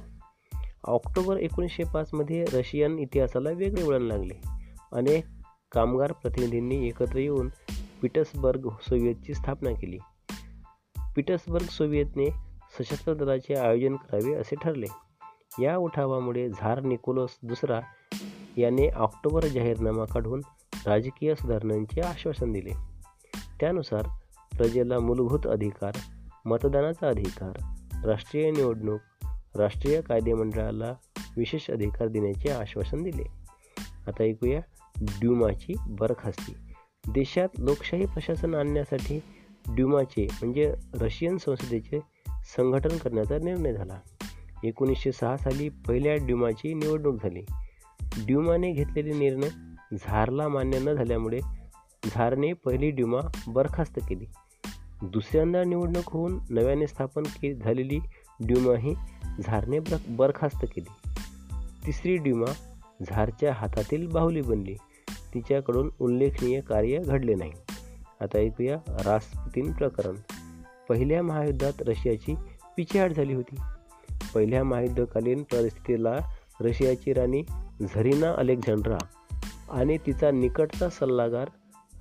ऑक्टोबर 0.85 1.37
एकोणीसशे 1.37 1.83
पाचमध्ये 1.95 2.45
रशियन 2.45 2.99
इतिहासाला 2.99 3.51
वेगळे 3.51 3.83
वळण 3.83 4.03
लागले. 4.03 4.35
अनेक 4.93 5.25
कामगार 5.73 6.13
प्रतिनिधींनी 6.13 6.89
एकत्र 6.89 7.17
येऊन 7.17 7.49
पीटर्सबर्ग 8.03 8.69
सोवियतची 8.69 9.35
स्थापना 9.35 9.71
केली. 9.71 9.99
पीटर्सबर्ग 11.17 11.67
सोवियतने 11.67 12.31
सशस्त्र 12.79 13.15
दलाचे 13.15 13.55
आयोजन 13.55 13.97
करावे 13.97 14.35
असे 14.35 14.57
ठरले. 14.63 14.87
या 15.63 15.77
उठावामुळे 15.77 16.49
झार 16.49 16.81
निकोलस 16.81 17.39
दुसरा 17.43 17.81
याने 18.57 18.89
ऑक्टोबर 18.89 19.47
जाहीरनामा 19.47 20.05
काढून 20.05 20.41
राजकीय 20.87 21.35
सुधारणांचे 21.35 22.01
आश्वासन 22.01 22.53
दिले. 22.53 22.71
त्यानुसार 23.61 24.07
प्रजेला 24.57 24.99
मूलभूत 24.99 25.47
अधिकार 25.47 25.93
मतदानाचा 26.45 27.09
अधिकार 27.09 27.53
राष्ट्रीय 28.07 28.51
निवडणूक 28.51 29.01
राष्ट्रीय 29.57 30.01
कायदेमंडळाला 30.01 30.95
विशेष 31.37 31.71
अधिकार 31.71 32.09
देण्याचे 32.09 32.49
आश्वासन 32.49 33.03
दिले. 33.03 33.25
आता 34.07 34.23
ऐकूया 34.23 34.61
ड्युमाची 35.01 35.73
बरखास्ती. 35.89 36.55
देशात 37.09 37.49
लोकशाही 37.59 38.07
प्रशासन 38.07 38.55
आणण्यासाठी 38.55 39.21
ड्युमाचे 39.69 40.27
म्हणजे 40.33 40.75
रशियन 40.95 41.37
संसदेचे 41.37 42.01
संघटन 42.29 42.97
करण्याचा 42.97 43.39
निर्णय 43.39 43.73
झाला. 43.73 44.01
एकोणीसशे 44.65 45.13
सहा 45.13 45.37
साली 45.37 45.69
पहिल्या 45.69 46.15
ड्युमाची 46.17 46.75
निवडणूक 46.75 47.15
झाली. 47.23 47.43
ड्युमाने 48.27 48.73
घेतलेले 48.73 49.13
निर्णय 49.13 49.49
झारला 49.97 50.49
मान्य 50.49 50.79
न 50.79 50.93
झाल्यामुळे 50.93 51.41
झारने 52.05 52.53
पहिली 52.53 52.91
ड्युमा 52.91 53.21
बरखास्त 53.49 53.99
केली. 54.09 54.25
दुसऱ्यांदा 55.05 55.65
निवडणूक 55.65 56.11
होऊन 56.11 56.39
नव्याने 56.51 56.87
स्थापन 56.87 57.23
के 57.23 57.55
झालेली 57.55 57.99
ड्युमा 58.41 58.79
ही 58.79 58.95
झारने 59.41 59.79
बरखास्त 60.09 60.65
केली. 60.65 61.11
तिसरी 61.87 62.17
ड्युमा 62.17 62.53
झारच्या 63.03 63.53
हातातील 63.53 64.07
बाहुली 64.07 64.41
बनली. 64.41 64.75
तिच्याकडून 65.35 65.91
उल्लेखनीय 66.01 66.61
कार्य 66.61 66.99
घडले 66.99 67.35
नाही. 67.35 67.53
आता 68.21 68.39
ऐकूया 68.39 68.77
रासपुतीन 68.89 69.73
प्रकरण. 69.73 70.15
पहिल्या 70.89 71.23
महायुद्धात 71.23 71.73
रशियाची 71.81 72.35
पिछेहाट 72.77 73.11
झाली 73.11 73.35
होती. 73.35 73.57
पहिल्या 74.35 74.65
महायुद्धकालीन 74.65 75.43
परिस्थितीला 75.43 76.19
रशियाची 76.61 77.13
राणी 77.13 77.43
झरीना 77.83 78.33
अलेक्झांड्रा 78.33 78.99
आणि 79.71 79.99
तिचा 80.07 80.31
निकटचा 80.31 80.89
सल्लागार 80.89 81.49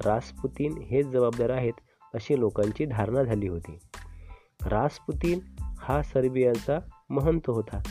रासपुतीन 0.05 0.77
हेच 0.77 1.07
जबाबदार 1.07 1.49
आहेत 1.49 1.73
अशी 2.13 2.39
लोकांची 2.39 2.85
धारणा 2.85 3.23
झाली 3.23 3.47
होती. 3.47 3.79
रासपुतीन 4.65 5.39
हा 5.59 6.01
सर्बियाचा 6.01 6.79
महंत 7.09 7.49
होता. 7.49 7.81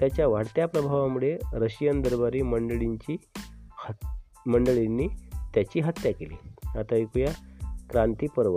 त्याच्या 0.00 0.28
वाढत्या 0.28 0.66
प्रभावामुळे 0.66 1.38
रशियन 1.52 2.00
दरबारी 2.00 2.42
मंडळींची 2.42 3.16
हत 3.88 4.06
मंडळींनी 4.48 5.08
त्याची 5.54 5.80
हत्या 5.80 6.12
केली. 6.12 6.36
आता 6.78 6.94
ऐकूया 6.94 7.32
क्रांती 7.90 8.26
पर्व. 8.36 8.54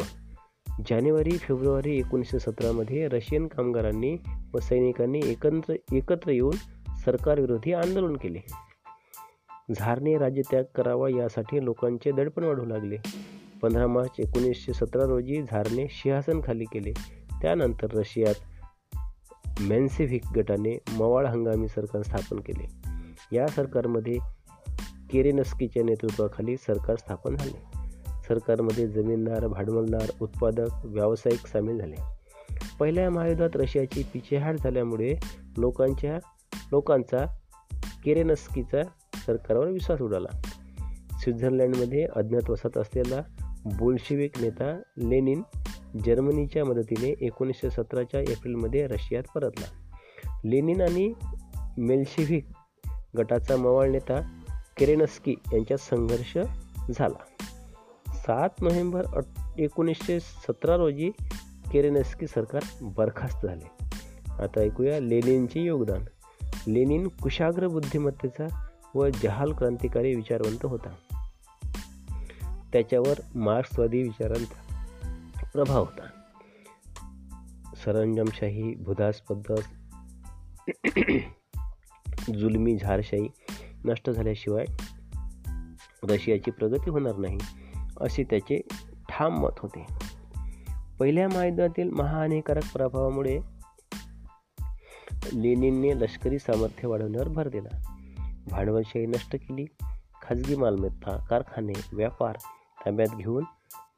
जानेवारी 0.89 1.37
फेब्रुवारी 1.37 1.99
एकोणीसशे 1.99 2.39
सतरामध्ये 2.39 3.07
रशियन 3.07 3.47
कामगारांनी 3.47 4.17
व 4.53 4.59
सैनिकांनी 4.59 5.21
एकत्र 5.23 5.73
एकत्र 5.91 6.31
येऊन 6.31 6.55
सरकारविरोधी 7.05 7.73
आंदोलन 7.73 8.15
केले. 8.15 8.39
झारने 9.75 10.17
राज्यत्याग 10.17 10.63
करावा 10.75 11.09
यासाठी 11.09 11.65
लोकांचे 11.65 12.11
दडपण 12.11 12.43
वाढू 12.43 12.65
लागले. 12.65 12.97
पंधरा 13.61 13.87
मार्च 13.87 14.09
एकोणीसशे 14.19 14.73
सतरा 14.73 15.03
रोजी 15.03 15.41
झारने 15.41 15.87
सिंहासनखाली 15.87 16.63
केले. 16.63 16.91
त्यानंतर 17.41 17.87
रशियात 17.93 18.33
मेन्सेव्हिक 19.59 20.21
गटाने 20.35 20.77
मवाळ 20.93 21.25
हंगामी 21.25 21.67
सरकार 21.67 22.01
स्थापन 22.01 22.39
केले. 22.39 22.71
या 23.31 23.47
सरकारमध्ये 23.47 24.17
केरेनस्कीच्या 25.11 25.83
नेतृत्वाखाली 25.83 26.57
सरकार 26.57 26.95
स्थापन 26.95 27.35
झाले. 27.35 27.75
सरकारमध्ये 28.27 28.87
जमीनदार 28.87 29.47
भांडवलदार 29.47 30.11
उत्पादक 30.21 30.67
व्यावसायिक 30.83 31.47
सामील 31.47 31.79
झाले. 31.79 31.95
पहिल्या 32.79 33.09
महायुद्धात 33.09 33.49
रशियाची 33.55 34.03
पिछेहाट 34.13 34.55
झाल्यामुळे 34.55 35.15
लोकांच्या 35.57 36.15
लोकांचा 36.71 37.25
केरेनस्कीचा 38.05 38.81
सरकारवर 39.25 39.67
विश्वास 39.67 40.01
उडाला. 40.01 40.41
स्वित्झर्लंडमध्ये 41.19 42.07
अज्ञात 42.15 42.49
वसात 42.49 42.77
असलेला 42.77 43.21
बोल्शेविक 43.65 44.31
नेता 44.41 44.81
लेनिन 44.97 45.41
जर्मनीच्या 46.05 46.65
मदतीने 46.65 47.25
एकोणीसशे 47.25 47.69
सतराच्या 47.69 48.19
एप्रिलमध्ये 48.19 48.87
रशियात 48.87 49.23
परतला. 49.35 49.65
लेनिन 50.45 50.81
आणि 50.81 51.13
मेल्शिव्हिक 51.77 52.47
गटाचा 53.17 53.57
मवाळ 53.57 53.89
नेता 53.89 54.41
केरेनस्की 54.77 55.35
यांच्यात 55.53 55.79
संघर्ष 55.79 56.37
झाला. 56.97 57.43
सात 58.07 58.49
नोव्हेंबर 58.61 59.05
एकोणीसशे 59.57 60.19
सतरा 60.19 60.75
रोजी 60.75 61.11
केरेनस्की 61.71 62.27
सरकार 62.27 62.61
बरखास्त 62.81 63.45
झाले. 63.45 63.85
आता 64.43 64.59
ऐकूया 64.61 64.99
लेनिनचे 64.99 65.61
योगदान. 65.61 66.01
लेनिन 66.67 67.07
कुशाग्र 67.07 67.67
बुद्धिमत्तेचा 67.67 68.67
व 68.95 69.07
जहाल 69.23 69.53
क्रांतिकारी 69.53 70.15
विचारवंत 70.15 70.65
होता. 70.65 70.89
त्याच्यावर 72.75 73.19
मार्क्सवादी 73.35 74.03
विचारांचा 74.03 74.83
प्रभाव 75.53 75.83
होता. 75.83 76.07
सरंजामशाही 77.75 78.75
भुदास 78.75 79.21
पद्धत 79.21 79.61
जुलमी 82.33 82.77
झारशाही 82.77 83.27
नष्ट 83.85 84.09
झाल्याशिवाय 84.09 84.65
रशियाची 86.03 86.51
प्रगती 86.51 86.89
होणार 86.89 87.15
नाही 87.15 87.37
असे 88.01 88.23
त्याचे 88.23 88.61
ठाम 89.09 89.39
मत 89.39 89.59
होते. 89.59 89.85
पहिल्या 90.99 91.27
महायुद्धातील 91.27 91.89
महाहानिकारक 91.89 92.73
प्रभावामुळे 92.73 93.39
लेनिनने 95.33 95.99
लष्करी 95.99 96.39
सामर्थ्य 96.39 96.87
वाढवण्यावर 96.87 97.27
भर 97.27 97.47
दिला. 97.47 97.99
भांडवलशाही 98.51 99.05
नष्ट 99.05 99.35
केली. 99.35 99.65
खाजगी 100.21 100.55
मालमत्ता 100.55 101.25
कारखाने 101.29 101.73
व्यापार 101.93 102.35
ताब्यात 102.85 103.17
घेऊन 103.17 103.43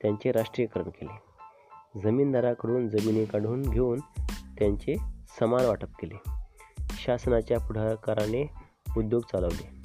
त्यांचे 0.02 0.32
राष्ट्रीयकरण 0.32 0.90
केले. 0.90 1.28
जमीनदाराकडून 2.02 2.90
जमिनी 2.90 3.26
काढून 3.26 3.62
घेऊन 3.62 4.00
त्यांचे 4.60 4.96
समान 5.40 5.66
वाटप 5.66 5.88
केले. 6.02 6.30
शासनाच्या 6.80 7.60
पुढाकाराने 7.60 8.50
उद्योग 8.98 9.22
चालवले. 9.22 9.78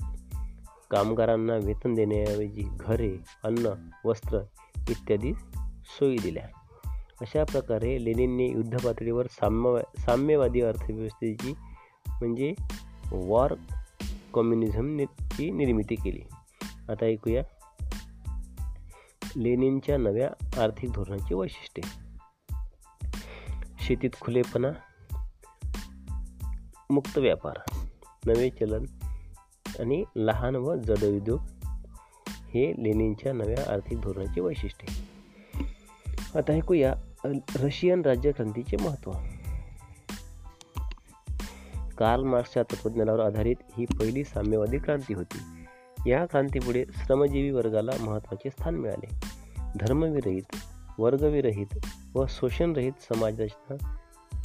कामगारांना 0.90 1.56
वेतन 1.56 1.94
देण्याऐवजी 1.94 2.68
घरे 2.80 3.16
अन्न 3.44 3.68
वस्त्र 4.04 4.38
इत्यादी 4.90 5.34
सोयी 5.84 6.18
दिल्या. 6.18 6.48
अशा 7.20 7.44
प्रकारे 7.44 8.04
लेनिनने 8.04 8.46
युद्धपातळीवर 8.46 9.26
साम्य 9.26 10.00
साम्यवादी 10.00 10.60
अर्थव्यवस्थेची 10.60 11.54
म्हणजे 12.08 12.54
वॉर 13.12 13.54
कम्युनिझमची 14.34 15.50
निर्मिती 15.50 15.94
केली. 15.94 16.22
आता 16.88 17.04
ऐकूया 17.06 17.42
लेनिनच्या 19.36 19.98
नव्या 19.98 20.62
आर्थिक 20.62 20.90
धोरणाची 20.90 21.34
वैशिष्ट्ये. 21.34 22.12
शेतीत 23.80 24.10
खुलेपणा 24.20 24.68
मुक्त 26.90 27.18
व्यापार 27.18 27.86
नवे 28.26 28.50
चलन 28.50 28.84
आणि 29.80 30.04
लहान 30.16 30.56
व 30.56 30.76
जड 30.76 31.04
उद्योग 31.04 31.40
हे 32.24 32.72
लेनिनच्या 32.72 33.32
नव्या 33.32 33.72
आर्थिक 33.72 34.00
धोरणाची 34.00 34.40
वैशिष्ट्ये. 34.40 35.12
आता 36.38 36.52
ऐकूया 36.52 36.94
रशियन 37.56 38.02
राज्यक्रांतीचे 38.02 38.76
महत्त्व 38.84 39.12
कार्ल 41.98 42.22
मार्क्सच्या 42.22 42.62
तत्वज्ञानावर 42.62 43.20
आधारित 43.20 43.56
ही 43.78 43.84
पहिली 43.84 44.24
साम्यवादी 44.24 44.78
क्रांती 44.78 45.14
होती. 45.14 45.38
या 46.06 46.26
क्रांतीपुढे 46.26 46.84
श्रमजीवी 46.90 47.50
वर्गाला 47.50 47.90
महत्त्वाचे 48.00 48.50
स्थान 48.50 48.74
मिळाले. 48.74 49.14
धर्मविरहित 49.80 50.56
वर्गविरहित 50.98 51.86
व 52.14 52.26
शोषणरहित 52.28 52.92
समाजाच्या 53.00 53.96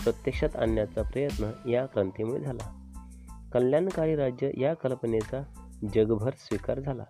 प्रत्यक्षात 0.03 0.55
आणण्याचा 0.55 1.01
प्रयत्न 1.01 1.69
या 1.69 1.85
क्रांतीमुळे 1.85 2.41
झाला. 2.41 2.91
कल्याणकारी 3.53 4.15
राज्य 4.15 4.49
या 4.57 4.73
कल्पनेचा 4.73 5.43
जगभर 5.95 6.29
स्वीकार 6.29 6.79
झाला. 6.79 7.03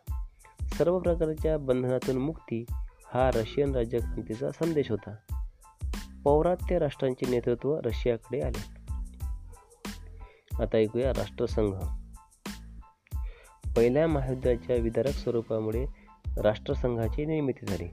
सर्व 0.62 1.00
प्रकारच्या 1.00 1.58
बंधनातून 1.58 2.18
मुक्ती 2.18 2.66
हा 3.06 3.32
रशियन 3.32 3.76
राज्यक्रांतीचा 3.76 4.52
संदेश 4.52 4.92
होता. 4.92 5.44
पौरात्य 6.24 6.80
राष्ट्रांचे 6.80 7.30
नेतृत्व 7.30 7.80
रशियाकडे 7.86 8.42
आले. 8.42 8.78
आता 10.64 10.78
ऐकूया 10.78 11.10
राष्ट्रसंघ. 11.10 12.07
पहिल्या 13.78 14.08
महायुद्धाच्या 14.08 14.76
विदारक 14.76 15.10
स्वरूपामुळे 15.10 15.86
राष्ट्रसंघाची 16.38 17.26
निर्मिती 17.26 17.66
झाली. 17.66 17.88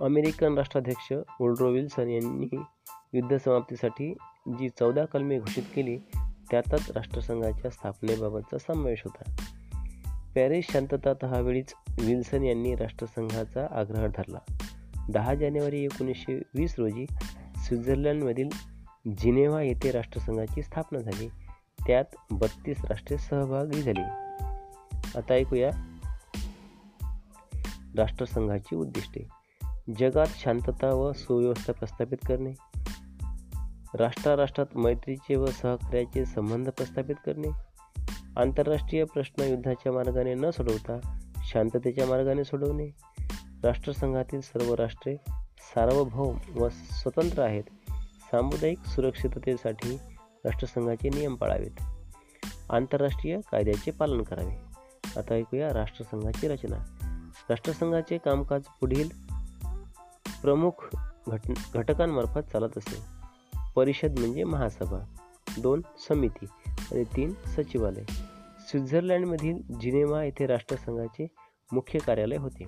अमेरिकन 0.00 0.54
राष्ट्राध्यक्ष 0.54 1.12
वुल्ड्रो 1.40 1.70
विल्सन 1.70 2.08
यांनी 2.08 2.48
युद्ध 3.12 3.36
समाप्तीसाठी 3.36 4.14
जी 4.58 4.68
चौदा 4.68 5.04
कलमे 5.04 5.38
घोषित 5.38 5.62
केली 5.74 5.98
त्यातच 6.50 6.90
राष्ट्रसंघाच्या 6.90 7.70
स्थापनेबाबतचा 7.70 8.58
समावेश 8.58 9.02
होता. 9.04 9.36
पॅरिस 10.34 10.66
शांतता 10.72 11.12
तहावेळीच 11.22 11.74
विल्सन 12.00 12.44
यांनी 12.44 12.74
राष्ट्रसंघाचा 12.74 13.66
आग्रह 13.70 14.06
धरला. 14.06 14.38
दहा 15.10 15.34
जानेवारी 15.34 15.84
एकोणीसशे 15.84 16.42
वीस 16.54 16.74
रोजी 16.78 17.06
स्वित्झर्लंडमधील 17.56 18.48
जिनेव्हा 19.18 19.62
येथे 19.62 19.90
राष्ट्रसंघाची 19.90 20.62
स्थापना 20.62 20.98
झाली. 20.98 21.28
त्यात 21.86 22.04
बत्तीस 22.30 22.84
राष्ट्रे 22.84 23.18
सहभागी 23.18 23.82
झाली. 23.82 24.02
आता 25.18 25.34
ऐकूया 25.34 25.70
राष्ट्रसंघाची 27.96 28.76
उद्दिष्टे. 28.76 29.28
जगात 29.98 30.26
शांतता 30.26 30.94
व 30.94 31.12
सुव्यवस्था 31.12 31.72
प्रस्थापित 31.72 32.18
करणे. 32.28 32.52
राष्ट्राराष्ट्रात 33.94 34.76
मैत्रीचे 34.76 35.36
व 35.36 35.46
सहकार्याचे 35.46 36.26
संबंध 36.26 36.68
प्रस्थापित 36.68 37.14
करणे. 37.26 37.48
आंतरराष्ट्रीय 38.36 39.04
प्रश्न 39.04 39.42
युद्धाच्या 39.42 39.92
मार्गाने 39.92 40.34
न 40.34 40.50
सोडवता 40.50 41.18
शांततेच्या 41.36 42.06
मार्गाने 42.06 42.44
सोडवणे. 42.44 42.86
राष्ट्रसंघातील 43.64 44.40
सर्व 44.40 44.74
राष्ट्रे 44.74 45.16
सार्वभौम 45.58 46.38
व 46.54 46.68
स्वतंत्र 46.72 47.42
आहेत. 47.42 47.64
सामुदायिक 48.30 48.78
सुरक्षिततेसाठी 48.86 49.98
राष्ट्रसंघाचे 50.44 51.08
नियम 51.08 51.34
पाळावेत. 51.34 51.70
आंतरराष्ट्रीय 52.70 53.40
कायद्याचे 53.52 53.90
पालन 53.90 54.22
करावे. 54.22 54.74
आता 55.20 55.34
ऐकूया 55.34 55.72
राष्ट्रसंघाची 55.72 56.48
रचना. 56.48 56.76
राष्ट्रसंघाचे 57.48 58.18
कामकाज 58.18 58.62
पुढील 58.80 59.08
प्रमुख 60.42 60.96
घट 61.28 61.40
घटकांमार्फत 61.74 62.40
चालत 62.40 62.78
असे. 62.78 63.00
परिषद 63.76 64.18
म्हणजे 64.18 64.44
महासभा 64.44 64.98
दोन 65.58 65.82
समिती 66.08 66.46
आणि 66.66 67.04
तीन 67.04 67.34
सचिवालय. 67.46 68.02
स्वित्झर्लंडमधील 68.68 69.62
जिनेवा 69.80 70.24
येथे 70.24 70.46
राष्ट्रसंघाचे 70.46 71.26
मुख्य 71.72 71.98
कार्यालय 71.98 72.36
होते. 72.36 72.64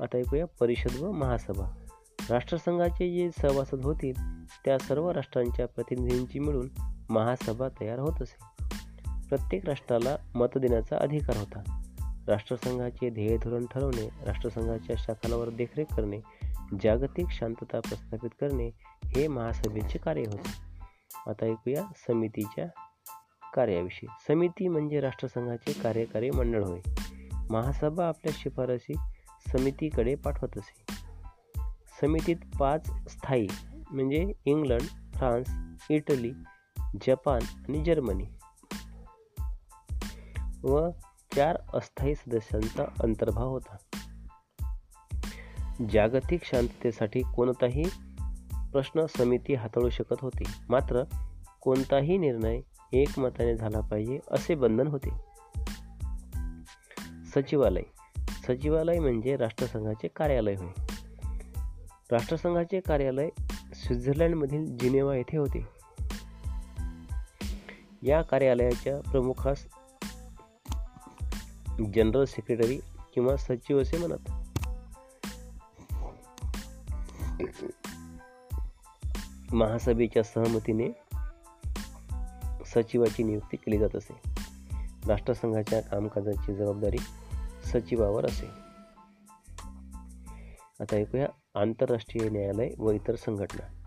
आता 0.00 0.18
ऐकूया 0.18 0.46
परिषद 0.60 0.96
व 1.00 1.10
महासभा. 1.10 1.70
राष्ट्रसंघाचे 2.30 3.12
जे 3.14 3.30
सभासद 3.30 3.84
होतील 3.84 4.41
त्या 4.64 4.78
सर्व 4.78 5.10
राष्ट्रांच्या 5.10 5.66
प्रतिनिधींची 5.66 6.38
मिळून 6.38 6.68
महासभा 7.10 7.68
तयार 7.80 7.98
होत 7.98 8.22
असे. 8.22 8.64
प्रत्येक 9.28 9.66
राष्ट्राला 9.66 10.16
मत 10.34 10.58
देण्याचा 10.58 10.96
अधिकार 10.96 11.36
होता. 11.36 11.82
राष्ट्रसंघाचे 12.28 13.10
ध्येय 13.10 13.36
धोरण 13.36 13.66
ठरवणे 13.66 14.08
राष्ट्रसंघाच्या 14.26 14.96
शाखांवर 14.98 15.48
देखरेख 15.48 15.84
करणे 15.84 16.20
जागतिक 16.82 17.26
शांतता 17.30 17.80
प्रस्थापित 17.80 18.30
करणे 18.40 18.70
हे 19.04 19.28
महासभेचे 19.28 19.98
कार्य 19.98 20.22
होते. 20.22 20.50
आता 21.30 21.46
ऐकूया 21.46 21.82
समितीच्या 21.96 22.66
कार्याविषयी. 23.54 24.08
समिती 24.28 24.68
म्हणजे 24.68 25.00
राष्ट्रसंघाचे 25.00 25.72
कार्यकारी 25.72 26.30
मंडळ 26.30 26.64
होय. 26.64 26.80
महासभा 27.50 28.08
आपल्या 28.08 28.32
शिफारसी 28.36 28.94
समितीकडे 29.48 30.14
पाठवत 30.14 30.58
असे. 30.58 30.94
समितीत 32.00 32.36
पाच 32.60 33.10
स्थायी 33.10 33.46
म्हणजे 33.92 34.32
इंग्लंड 34.44 35.14
फ्रान्स 35.14 35.50
इटली 35.90 36.32
जपान 37.06 37.40
आणि 37.68 37.84
जर्मनी. 37.84 38.24
व 40.62 40.90
चार 41.36 41.56
अस्थायी 41.74 42.14
सदस्यांचा 42.14 42.84
अंतर्भाव 43.00 43.48
होता. 43.48 43.76
जागतिक 45.90 46.44
शांततेसाठी 46.44 47.20
कोणताही 47.20 47.82
प्रश्न 48.72 49.06
समिती 49.06 49.54
हाताळू 49.54 49.90
शकत 49.90 50.16
होती. 50.20 50.44
मात्र 50.68 51.02
कोणताही 51.60 52.18
निर्णय 52.18 52.60
एकमताने 52.92 53.56
झाला 53.56 53.80
पाहिजे 53.80 54.18
असे 54.30 54.54
बंधन 54.54 54.86
होते. 54.86 55.10
सचिवालय. 57.26 57.82
सचिवालय 58.18 58.98
म्हणजे 58.98 59.36
राष्ट्रसंघाचे 59.36 60.08
कार्यालय 60.08 60.54
होय. 60.54 60.68
राष्ट्रसंघाचे 62.10 62.80
कार्यालय 62.80 63.28
स्वित्झर्लंडमधील 63.92 64.78
जिनेवा 64.78 65.16
येथे 65.16 65.36
होते. 65.36 65.68
या 68.02 68.22
कार्यालयाच्या 68.22 69.10
प्रमुखास 69.10 69.66
जनरल 71.94 72.24
सेक्रेटरी 72.24 72.80
किंवा 73.14 73.36
सचिव 73.36 73.82
असे 73.82 73.98
म्हणत. 73.98 74.30
महासभेच्या 79.54 80.22
सहमतीने 80.22 80.88
सचिवाची 82.66 83.22
नियुक्ती 83.22 83.56
केली 83.56 83.78
जात 83.78 83.96
असे. 83.96 84.34
राष्ट्रसंघाच्या 85.06 85.80
कामकाजाची 85.80 86.54
जबाबदारी 86.54 86.98
सचिवावर 87.64 88.26
असे. 88.26 88.46
आता 90.80 90.96
ऐकूया 90.96 91.28
आंतरराष्ट्रीय 91.54 92.28
न्यायालय 92.28 92.70
व 92.78 92.90
इतर 92.90 93.14
संघटना. 93.14 93.81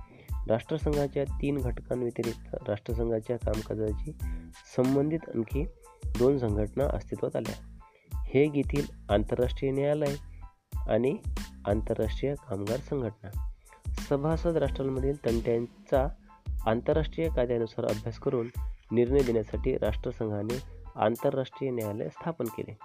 राष्ट्रसंघाच्या 0.48 1.24
तीन 1.24 1.58
घटकांव्यतिरिक्त 1.58 2.56
राष्ट्रसंघाच्या 2.68 3.38
कामकाजाची 3.38 4.12
संबंधित 4.76 5.20
आणखी 5.36 5.66
दोन 6.20 6.38
संघटना 6.38 6.84
अस्तित्वात 6.84 7.36
आल्या. 7.36 7.78
हेग 8.24 8.56
येथील 8.56 8.86
आंतरराष्ट्रीय 9.10 9.72
न्यायालय 9.72 10.16
आणि 10.88 11.18
आंतरराष्ट्रीय 11.66 12.36
कामगार 12.36 12.78
संघटना. 12.78 13.52
सभासद 14.10 14.58
राष्ट्रांमधील 14.58 15.26
तंट्यांचा 15.26 16.08
आंतरराष्ट्रीय 16.66 17.30
कायद्यानुसार 17.30 17.86
अभ्यास 17.86 18.20
करून 18.20 18.48
निर्णय 18.92 19.20
देण्यासाठी 19.20 19.78
राष्ट्रसंघाने 19.78 20.62
आंतरराष्ट्रीय 20.96 21.72
न्यायालय 21.72 22.10
स्थापन 22.10 22.46
केले. 22.46 22.78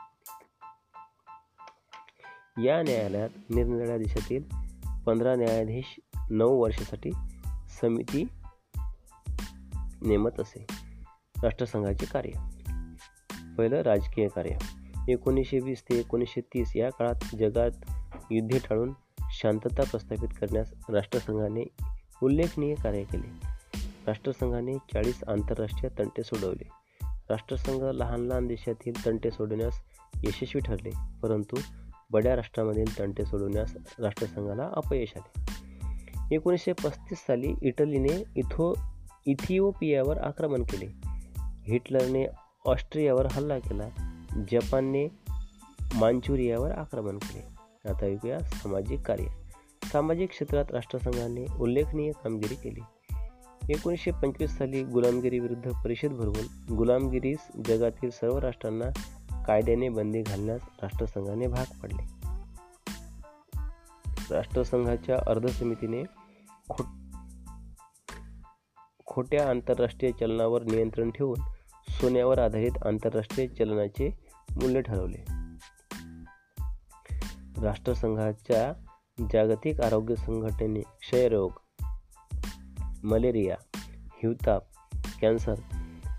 या 2.65 2.83
न्यायालयात 2.83 3.29
निरनिराळ्या 3.51 3.99
देशातील 3.99 4.43
पंधरा 5.07 5.35
न्यायाधीश 5.35 6.01
नऊ 6.31 6.63
वर्षासाठी 6.63 7.11
समिती 7.81 8.29
नेमत 10.03 10.41
असे. 10.41 10.67
राष्ट्रसंघाचे 11.43 12.07
कार्य. 12.07 12.31
पहिलं 13.59 13.83
राजकीय 13.83 14.29
कार्य. 14.29 14.51
एकोणीसशे 15.13 15.59
वीस 15.61 15.83
ते 15.83 15.99
एकोणीसशे 15.99 16.41
तीस 16.41 16.77
या 16.77 16.91
काळात 16.91 17.37
जगात 17.39 17.71
युद्धे 18.31 18.59
टाळून 18.59 18.93
शांतता 19.31 19.83
प्रस्थापित 19.83 20.29
करण्यास 20.29 20.73
राष्ट्रसंघाने 20.89 21.69
उल्लेखनीय 22.23 22.75
कार्य 22.75 23.05
केले. 23.05 23.47
राष्ट्रसंघाने 24.07 24.75
चाळीस 24.75 25.25
आंतरराष्ट्रीय 25.29 25.99
तंटे 25.99 26.23
सोडवले. 26.23 26.69
राष्ट्रसंघ 27.05 27.83
लहान 27.83 28.21
लहान 28.21 28.47
देशातील 28.47 29.07
तंटे 29.07 29.31
सोडवण्यास 29.31 29.81
यशस्वी 30.25 30.61
ठरले 30.61 30.91
परंतु 31.23 31.57
बड्या 32.11 32.37
राष्ट्रामधील 32.37 32.99
तंटे 32.99 33.25
सोडवण्यास 33.25 33.77
राष्ट्रसंघाला 33.99 34.71
अपयश 34.73 35.13
आले. 35.17 35.61
एकोणीसशे 36.33 36.73
पस्तीस 36.73 37.19
साली 37.19 37.55
इटलीने 37.63 38.25
इथो 38.37 38.75
इथिओपियावर 39.27 40.19
आक्रमण 40.19 40.63
केले. 40.63 40.87
हिटलरने 41.73 42.27
ऑस्ट्रियावर 42.67 43.27
हल्ला 43.27 43.59
केला. 43.59 43.89
जपानने 44.51 45.09
मांचुरियावर 45.95 46.71
आक्रमण 46.71 47.19
केले. 47.19 47.43
आता 47.91 48.07
ऐकूया 48.07 48.39
सामाजिक 48.39 49.01
कार्य. 49.01 49.25
सामाजिक 49.85 50.31
क्षेत्रात 50.31 50.65
राष्ट्रसंघाने 50.71 51.47
उल्लेखनीय 51.61 52.13
कामगिरी 52.13 52.55
केली. 52.55 52.81
एकोणीसशे 53.73 54.11
पंचवीस 54.11 54.59
साली 54.59 54.83
गुलामगिरीविरुद्ध 54.83 55.71
परिषद 55.85 56.09
भरवून 56.09 56.75
गुलामगिरीस 56.75 57.39
जगातील 57.65 58.11
सर्व 58.11 58.39
राष्ट्रांना 58.39 58.91
कायद्याने 59.45 59.89
बंदी 59.89 60.23
घालण्यास 60.23 60.61
राष्ट्रसंघाने 60.83 61.47
भाग 61.47 61.81
पडले. 61.83 62.21
राष्ट्रसंघाच्या 64.31 65.17
अर्ध 65.27 65.47
समितीने 65.47 66.03
खोट्या 69.07 69.51
आंतरराष्ट्रीय 69.51 70.13
चलनावर 70.13 70.63
नियंत्रण 70.63 71.11
ठेवून 71.11 71.41
सोन्यावर 71.89 72.39
आधारित 72.39 72.87
आंतरराष्ट्रीय 72.87 73.47
चलनाचे 73.47 74.19
मूल्य 74.51 74.81
ठरवले. 74.81 75.25
राष्ट्रसंघाच्या 77.63 78.73
जागतिक 79.33 79.81
आरोग्य 79.81 80.15
संघटनेने 80.15 80.81
क्षयरोग 80.81 81.51
मलेरिया 83.05 83.57
हिवताप 84.23 84.63
कॅन्सर 85.21 85.55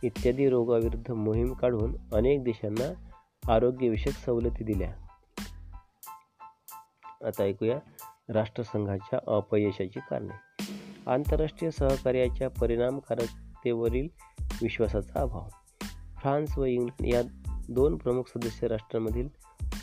इत्यादी 0.04 0.49
रोगाविरुद्ध 0.49 1.12
मोहीम 1.12 1.54
काढून 1.54 1.95
अनेक 2.14 2.43
देशांना 2.43 3.12
आरोग्यविषयक 3.54 4.14
सवलती 4.14 4.64
दिल्या. 4.64 4.93
आता 7.28 7.43
ऐकूया 7.43 7.80
राष्ट्रसंघाच्या 8.32 9.20
अपयशाची 9.28 10.00
कारणे. 10.00 10.64
आंतरराष्ट्रीय 11.08 11.72
सहकार्याच्या 11.72 12.50
परिणामकारकतेवरील 12.50 14.08
विश्वासाचा 14.40 15.22
अभाव. 15.22 15.48
फ्रान्स 16.18 16.58
व 16.58 16.66
इंग्लंड 16.66 17.08
या 17.08 17.22
दोन 17.70 17.98
प्रमुख 17.98 18.24
सदस्य 18.24 18.68
राष्ट्रांमधील 18.68 19.28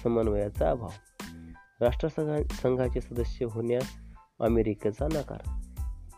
समन्वयाचा 0.03 0.71
अभाव. 0.71 0.89
राष्ट्रसंघा 1.81 2.43
संघाचे 2.43 3.01
सदस्य 3.01 3.45
होण्यास 3.45 3.87
अमेरिकेचा 4.41 5.07
नकार. 5.07 5.39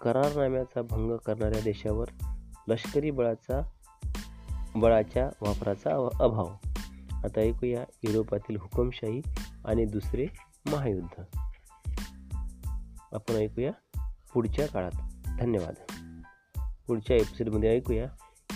करारनाम्याचा 0.02 0.82
भंग 0.82 1.16
करणाऱ्या 1.16 1.60
देशावर 1.60 2.08
लष्करी 2.68 3.10
बळाचा 3.10 3.70
बळाच्या 4.74 5.30
वापराचा 5.40 6.08
अभाव. 6.20 6.48
आता 7.24 7.40
ऐकूया 7.40 7.84
युरोपातील 8.02 8.56
हुकुमशाही 8.56 9.20
आणि 9.64 9.84
दुसरे 9.84 10.26
महायुद्ध. 10.66 11.22
आपण 13.12 13.34
ऐकूया 13.34 14.00
पुढच्या 14.34 14.66
काळात. 14.68 14.90
धन्यवाद. 15.38 15.74
पुढच्या 16.86 17.16
एपिसोडमध्ये 17.16 17.76
ऐकूया 17.76 18.06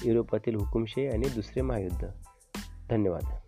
युरोपातील 0.04 0.56
हुकुमशाही 0.56 1.08
आणि 1.08 1.28
दुसरे 1.28 1.62
महायुद्ध. 1.62 2.06
धन्यवाद. 2.90 3.43